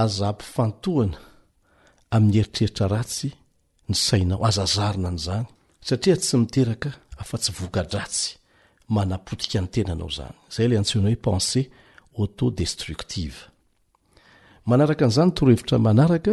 aza 0.00 0.28
mpifantohana 0.32 1.18
ami'ny 2.14 2.36
eritreritra 2.40 2.86
ratsy 2.96 3.28
ny 3.90 3.94
sainao 4.06 4.40
azazarina 4.48 5.10
nzn 5.16 5.44
satria 5.88 6.16
tsy 6.22 6.34
miteraka 6.42 6.90
afa-tsy 7.22 7.50
vokadratsy 7.60 8.30
manapotika 8.96 9.58
ny 9.62 9.68
tenanaoanyaya 9.74 10.78
atsoaopensé 10.82 11.60
autodestrtive 12.18 13.38
manaraka 14.70 15.04
n'zany 15.08 15.30
torohevitra 15.36 15.76
manaraka 15.88 16.32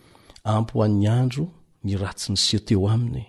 ampoa'ny 0.43 1.07
andro 1.07 1.47
ny 1.85 1.95
ratsy 2.01 2.31
ny 2.33 2.37
seho 2.37 2.63
teo 2.65 2.87
aminy 2.89 3.25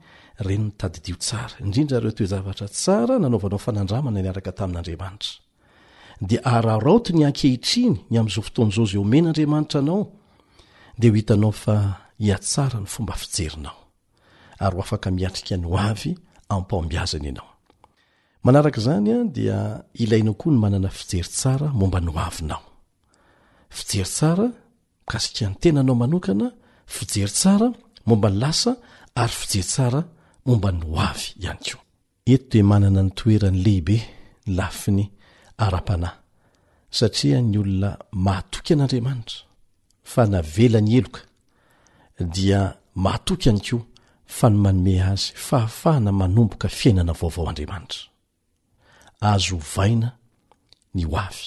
renyny 0.46 0.70
tadidio 0.78 1.16
saraidindareo 1.28 2.10
toejavatra 2.16 2.66
sara 2.82 3.14
nanaovanao 3.22 3.58
fanandramana 3.66 4.18
ny 4.22 4.28
araka 4.32 4.52
tamin'n'andriamanitra 4.58 5.41
dia 6.28 6.38
araraoto 6.46 7.10
ny 7.16 7.24
ankehitriny 7.26 7.94
ny 8.10 8.16
amn'izao 8.20 8.44
fotoan'zao 8.46 8.84
zay 8.90 8.98
omen'andriamanitra 9.02 9.78
anao 9.82 10.02
de 11.00 11.06
ho 11.10 11.14
hitanao 11.18 11.52
fa 11.64 11.74
hiatsara 12.24 12.78
ny 12.82 12.88
fomba 12.94 13.14
fijerinao 13.22 13.76
ary 14.64 14.74
ho 14.76 14.82
afaka 14.84 15.08
miatrika 15.16 15.56
ny 15.58 15.66
ho 15.70 15.74
avy 15.90 16.10
apaombiazana 16.54 17.26
ianao 17.30 17.50
manaraka 18.46 18.80
zanya 18.86 19.16
dia 19.36 19.58
ilay 20.02 20.22
no 20.24 20.32
koa 20.40 20.52
ny 20.54 20.58
manana 20.62 20.90
fijery 20.98 21.28
tsara 21.38 21.66
momba 21.78 21.98
ny 22.00 22.08
oavinao 22.16 22.62
fijery 23.76 24.10
sara 24.18 24.46
mikasika 25.06 25.44
ny 25.50 25.54
tenanao 25.62 25.96
manokana 26.02 26.46
fijery 26.96 27.32
tsara 27.38 27.68
momba 28.08 28.28
ny 28.30 28.36
lasa 28.42 28.72
ary 29.22 29.34
fijertsara 29.40 30.00
mombany 30.46 30.80
oavy 30.96 31.26
ihany 31.42 31.62
koe 33.16 35.04
ara-panahy 35.64 36.18
satria 36.98 37.38
ny 37.42 37.56
olona 37.60 37.90
maatoka 38.26 38.70
an'andriamanitra 38.74 39.46
fa 40.12 40.22
navelany 40.32 40.90
eloka 40.98 41.20
dia 42.34 42.60
maatok 43.04 43.42
any 43.50 43.60
koa 43.68 43.80
fa 44.38 44.46
ny 44.52 44.56
manome 44.64 44.94
azy 45.10 45.26
fahafahana 45.46 46.10
manomboka 46.20 46.66
fiainana 46.78 47.12
vaovao 47.20 47.44
andriamanitra 47.50 48.02
azo 49.32 49.56
ovaina 49.62 50.08
ny 50.96 51.02
ho 51.08 51.14
avy 51.26 51.44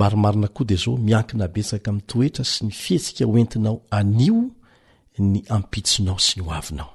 maromarina 0.00 0.48
ko 0.56 0.62
de 0.68 0.76
zao 0.82 0.94
miankina 1.06 1.46
betsaka 1.54 1.88
mi'n 1.92 2.06
toetra 2.10 2.44
sy 2.52 2.60
ny 2.66 2.72
fihetsika 2.82 3.24
hoentinao 3.30 3.76
anio 3.98 4.38
ny 5.32 5.38
ampitsonao 5.56 6.18
sy 6.26 6.34
ny 6.38 6.42
ho 6.46 6.50
avinao 6.60 6.90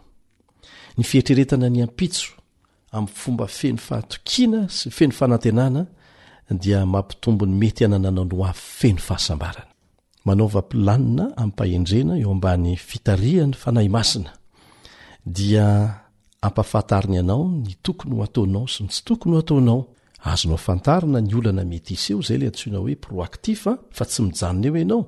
ny 0.97 1.03
fietreretana 1.11 1.67
ny 1.69 1.79
ampitso 1.87 2.38
amin' 2.91 3.07
fomba 3.07 3.47
feny 3.47 3.77
fahatokiana 3.77 4.67
sy 4.69 4.89
feny 4.91 5.13
fanantenana 5.13 5.85
dia 6.51 6.85
mampitombony 6.85 7.53
mety 7.53 7.83
ianana 7.83 8.09
anao 8.09 8.25
no 8.25 8.45
avy 8.45 8.57
feny 8.59 8.97
fahasambarana 9.07 9.67
manaovampilanina 10.25 11.25
ami'pahendrena 11.37 12.13
eo 12.21 12.31
ambany 12.31 12.75
fitaria 12.75 13.45
ny 13.47 13.53
fanahy 13.53 13.89
masina 13.89 14.33
dia 15.25 15.65
ampafahntarina 16.41 17.19
anao 17.19 17.43
ny 17.47 17.75
tokony 17.83 18.15
ho 18.15 18.23
ataonao 18.23 18.67
sy 18.67 18.83
tsy 18.87 19.01
tokony 19.05 19.35
ho 19.35 19.39
ataonao 19.45 19.81
azo 20.23 20.49
no 20.49 20.55
afantarina 20.55 21.21
ny 21.21 21.33
olana 21.35 21.63
metyisy 21.65 22.13
eo 22.13 22.21
zay 22.21 22.37
ilay 22.37 22.49
antsoina 22.49 22.77
hoe 22.81 22.95
proactif 22.95 23.67
fa 23.97 24.05
tsy 24.05 24.21
mijanona 24.21 24.67
eo 24.67 24.77
ianao 24.77 25.03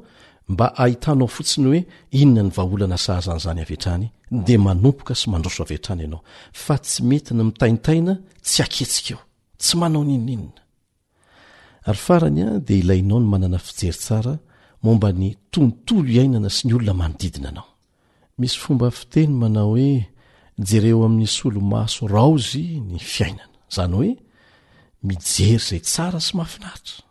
mba 0.51 0.65
ahitanao 0.83 1.27
fotsiny 1.35 1.65
hoe 1.67 1.81
inona 2.21 2.43
ny 2.45 2.51
vaholana 2.57 2.97
sahazanyzany 3.05 3.59
aveatrany 3.65 4.05
de 4.47 4.55
manompoka 4.65 5.13
sy 5.19 5.25
mandroso 5.31 5.61
aveatrany 5.65 6.01
ianao 6.05 6.21
fa 6.63 6.75
tsy 6.83 6.97
mety 7.09 7.31
ny 7.35 7.43
mitaintaina 7.49 8.13
tsy 8.47 8.59
aketsika 8.65 9.11
eo 9.17 9.21
tsy 9.61 9.73
manao 9.81 10.03
ninninna 10.09 10.61
ary 11.89 12.01
farany 12.07 12.39
a 12.45 12.47
dea 12.67 12.79
ilaynao 12.83 13.19
ny 13.21 13.27
manana 13.33 13.57
fijery 13.65 13.97
tsara 14.03 14.33
momba 14.83 15.09
ny 15.21 15.29
tontolo 15.53 16.09
iainana 16.15 16.49
sy 16.55 16.63
ny 16.67 16.73
olona 16.77 16.93
manodidina 17.01 17.49
anao 17.51 17.67
misy 18.39 18.57
fomba 18.63 18.87
fiteny 18.99 19.33
manao 19.41 19.69
hoe 19.73 19.89
jereo 20.67 20.99
amin'nisy 21.07 21.39
olomaso 21.49 22.01
raozy 22.15 22.65
ny 22.89 22.97
fiainana 23.13 23.55
zany 23.75 23.93
hoe 23.99 24.11
mijery 25.07 25.59
zay 25.67 25.81
tsara 25.89 26.19
sy 26.25 26.31
mahafinahitra 26.37 27.10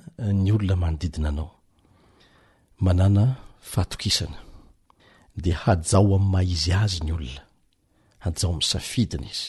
ny 0.29 0.51
olona 0.53 0.75
manodidinanao 0.83 1.49
mananaaod 2.85 3.91
aa 5.67 5.75
amaizy 6.17 6.71
azyny 6.85 7.09
oaaoasaidina 7.15 9.27
iz 9.33 9.41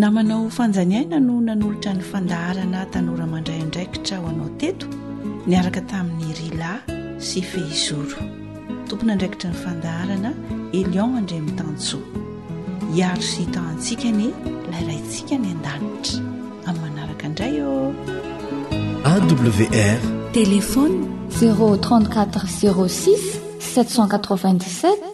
na 0.00 0.08
manao 0.16 0.42
fanjaniaina 0.58 1.18
no 1.26 1.36
nanolotra 1.48 1.92
ny 1.98 2.02
fandaharana 2.10 2.80
tanoramandrayndraikitra 2.92 4.16
ho 4.20 4.26
anao 4.32 4.50
teto 4.62 4.86
niaraka 5.50 5.80
tamin'ny 5.90 6.32
rila 6.40 6.72
sy 7.28 7.38
fehizoro 7.50 8.20
tompony 8.88 9.10
andraikitra 9.14 9.50
ny 9.54 9.58
fandaharana 9.64 10.30
elion 10.80 11.12
andray 11.20 11.40
ami'n 11.42 11.58
tanso 11.62 11.98
hiaro 12.94 13.22
sy 13.30 13.36
hitahntsika 13.44 14.08
ny 14.18 14.26
layraintsika 14.72 15.34
ny 15.42 15.48
an-danitra 15.56 16.24
amin'ny 16.70 16.80
manaraka 16.86 17.24
indray 17.30 17.54
ô 17.70 17.74
awr 19.06 19.98
telefony 20.32 20.98
034 21.30 22.00
06 22.74 23.22
797 23.58 25.06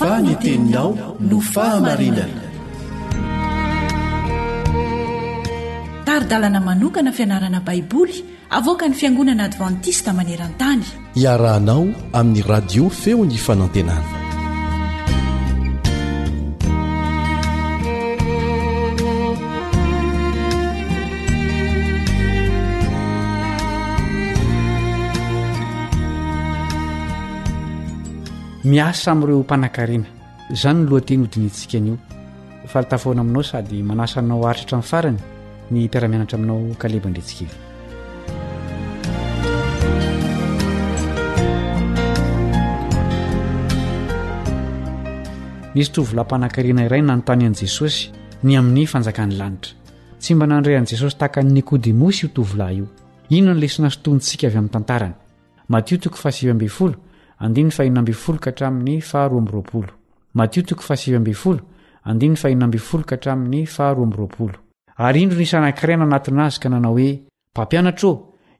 62ateninao 0.00 0.92
no 1.20 1.40
faamarinaa 1.54 2.44
taridalana 6.04 6.60
manokana 6.60 7.12
fianarana 7.12 7.60
baiboly 7.60 8.14
avoaka 8.50 8.88
ny 8.88 8.94
fiangonana 9.00 9.44
advantista 9.48 10.10
maneran-tany 10.18 10.84
iarahanao 11.24 11.84
amin'ny 12.12 12.42
radio 12.52 12.84
feony 12.90 13.36
fanantenana 13.46 14.25
mia 28.66 28.92
samyireo 28.92 29.40
mpanankarena 29.40 30.04
izany 30.50 30.78
ny 30.80 30.88
loha 30.90 31.00
teny 31.04 31.20
hodinintsika 31.26 31.78
an'io 31.78 31.96
fa 32.70 32.80
latafona 32.82 33.20
aminao 33.22 33.42
sady 33.42 33.82
manasa 33.82 34.20
nao 34.22 34.42
aritratra 34.48 34.82
in'ny 35.10 35.20
farany 35.20 35.20
ny 35.70 35.86
mpiara-mianatra 35.86 36.38
aminao 36.38 36.74
kalebaindrentsika 36.78 37.44
ivy 37.44 37.58
nisy 45.78 45.92
tovilay 45.92 46.24
mpanan-karena 46.24 46.84
iray 46.88 47.02
nanontany 47.06 47.46
an'i 47.46 47.54
jesosy 47.62 48.10
ny 48.42 48.58
amin'ny 48.58 48.86
fanjakany 48.86 49.36
lanitra 49.36 49.74
tsy 50.18 50.34
mba 50.34 50.46
nandray 50.46 50.76
an'i 50.76 50.86
jesosy 50.90 51.16
tahaka 51.16 51.42
ny 51.42 51.52
nikôdemosy 51.60 52.24
iho 52.26 52.34
tovilahy 52.34 52.76
io 52.82 52.86
inon 53.30 53.56
nyle 53.56 53.68
sinasotontsika 53.68 54.46
avy 54.50 54.56
amin'ny 54.58 54.72
tantaranymatio 54.74 55.98
tokfaa 55.98 56.34
yary 64.98 65.20
indro 65.20 65.36
ny 65.36 65.44
sanakirana 65.44 66.04
anatinazy 66.08 66.58
ka 66.62 66.68
nanao 66.72 66.94
hoe 66.96 67.10
pampianatro 67.54 68.10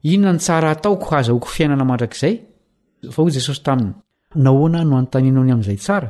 inona 0.03 0.33
ny 0.33 0.37
tsara 0.39 0.69
ataoko 0.75 1.09
azaoko 1.19 1.47
fiainana 1.55 1.83
mandrakizay 1.89 2.35
faoy 3.13 3.31
jesosy 3.33 3.61
taminy 3.65 3.93
nahoana 4.45 4.79
no 4.85 4.95
anotaninay 4.99 5.51
am'zay 5.55 5.77
tsara 5.83 6.09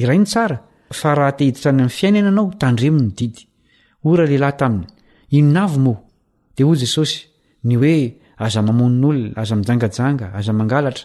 irai 0.00 0.18
ny 0.22 0.26
sara 0.34 0.56
fa 1.00 1.08
rahatehiditrany 1.18 1.80
ami'ny 1.84 1.94
fiaina 1.98 2.20
na 2.24 2.28
anao 2.32 2.46
tandremony 2.62 3.10
didy 3.18 3.42
ora 4.08 4.24
lehilahy 4.30 4.54
taminy 4.60 4.86
inonavy 5.36 5.78
mo 5.84 5.94
de 6.56 6.62
hoy 6.64 6.76
jesosy 6.82 7.16
ny 7.68 7.74
oe 7.76 7.94
aza 8.44 8.60
mamonin'olona 8.66 9.36
azamijangajanga 9.40 10.26
azaanaatra 10.38 11.04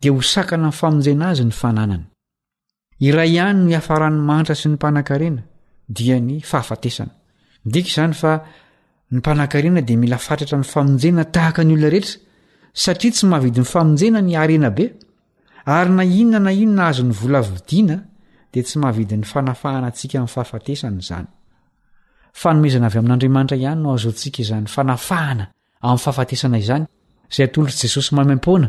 tra 0.00 0.12
sy 0.22 1.12
ny 4.68 4.88
mpanan-karena 4.88 5.42
dia 5.88 6.20
ny 6.20 6.42
fahafatesanadik 6.44 7.86
izany 7.88 8.12
fa 8.12 8.34
ny 9.10 9.18
mpanan-karena 9.18 9.80
di 9.80 9.96
mila 9.96 10.18
fatratra 10.18 10.58
ny 10.60 10.64
famonjena 10.66 11.24
tahaka 11.32 11.64
ny 11.64 11.72
olona 11.74 11.88
rehetra 11.90 12.18
satria 12.84 13.10
tsy 13.12 13.26
mahavidin'ny 13.26 13.64
famonjena 13.74 14.20
ny 14.20 14.36
arenabe 14.36 14.86
ary 15.64 15.90
na 15.90 16.04
inona 16.04 16.38
na 16.44 16.52
inona 16.52 16.84
azony 16.90 17.12
volavidiana 17.20 17.96
dia 18.52 18.62
tsy 18.62 18.76
mahavidi 18.82 19.14
n'ny 19.16 19.24
fanafahana 19.32 19.86
antsika 19.88 20.18
min'ny 20.18 20.28
fahafatesany 20.34 20.98
izany 21.04 21.26
fanomezana 22.42 22.86
a 22.86 22.98
amin'andriamanitra 23.00 23.56
ihany 23.62 23.80
no 23.82 23.94
azontsika 23.96 24.38
izany 24.44 24.66
fanafahana 24.76 25.44
amin'ny 25.80 25.98
fahafatesana 26.04 26.56
izany 26.64 26.84
zay 27.34 27.46
atolotr' 27.48 27.78
jesosy 27.82 28.12
mammpona 28.14 28.68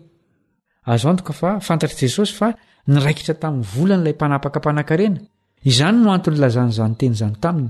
azoantoka 0.94 1.34
fa 1.40 1.50
fantatr' 1.68 2.00
jesosy 2.02 2.34
fa 2.40 2.48
niraikitra 2.94 3.36
tamin'ny 3.42 3.68
volan'ilay 3.76 4.16
mpanapakapanaka 4.18 4.94
rena 5.02 5.22
izany 5.64 5.98
no 6.04 6.12
antony 6.14 6.38
lazany 6.38 6.72
zany 6.72 6.96
teny 6.96 7.16
zany 7.16 7.36
taminy 7.42 7.70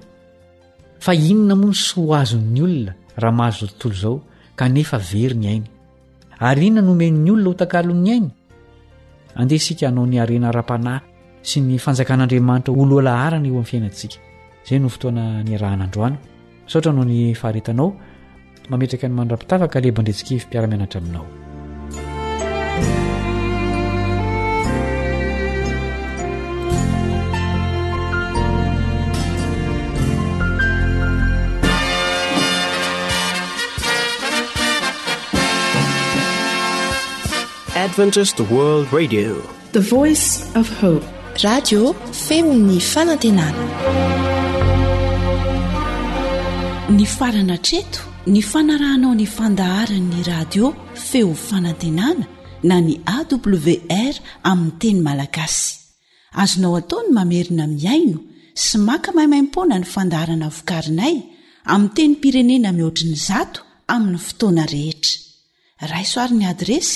fa 1.05 1.13
inona 1.13 1.53
moa 1.55 1.69
ny 1.71 1.77
so 1.77 2.01
ho 2.01 2.13
azon'ny 2.17 2.59
olona 2.65 2.93
raha 3.21 3.35
mahazo 3.39 3.65
zao 3.67 3.75
tontolo 3.81 3.93
izao 3.99 4.15
kanefa 4.59 4.97
very 5.09 5.35
ny 5.43 5.47
ainy 5.53 5.65
ary 6.47 6.63
inona 6.69 6.81
noomen'ny 6.87 7.29
olona 7.33 7.49
ho 7.49 7.53
tankalon'ny 7.59 8.09
ainy 8.15 8.29
andeha 9.39 9.59
isika 9.61 9.85
hanao 9.91 10.05
ny 10.09 10.17
arena 10.23 10.47
ra-panahy 10.57 11.03
sy 11.49 11.57
ny 11.67 11.77
fanjakan'andriamanitra 11.85 12.71
olo 12.81 12.95
olaharany 13.03 13.47
eo 13.49 13.53
amin'nyfiainantsika 13.53 14.17
zany 14.67 14.81
no 14.85 14.89
fotoana 14.95 15.23
ny 15.47 15.51
arahan'androana 15.59 16.17
saotra 16.71 16.89
anao 16.93 17.05
ny 17.09 17.17
faharetanao 17.41 17.89
mametraka 18.71 19.05
ny 19.07 19.13
manora-pitafa 19.21 19.65
ka 19.73 19.77
lebandretsikafympiara-mianatra 19.85 20.99
aminao 21.05 21.25
eny 37.85 37.95
farana 47.17 47.57
treto 47.67 48.01
ny 48.27 48.41
fanarahnao 48.51 49.13
ny 49.13 49.27
fandaharanyny 49.37 50.25
radio 50.31 50.71
feo 51.07 51.33
fanantenana 51.47 52.25
na 52.69 52.81
ny 52.81 52.95
awr 53.17 54.15
aminy 54.49 54.71
teny 54.81 54.99
malagasy 55.07 55.67
azonao 56.41 56.75
ataony 56.81 57.09
mamerina 57.17 57.65
miaino 57.77 58.19
sy 58.65 58.75
maka 58.87 59.09
mahimaimpona 59.17 59.75
ny 59.79 59.87
fandaharana 59.95 60.47
vokarinay 60.57 61.15
ami 61.73 61.87
teny 61.97 62.15
pirenena 62.21 62.69
mihoatriny 62.77 63.17
zato 63.27 63.59
aminny 63.93 64.19
fotoana 64.27 64.63
rehetra 64.75 65.13
raisoariny 65.91 66.45
adresy 66.53 66.95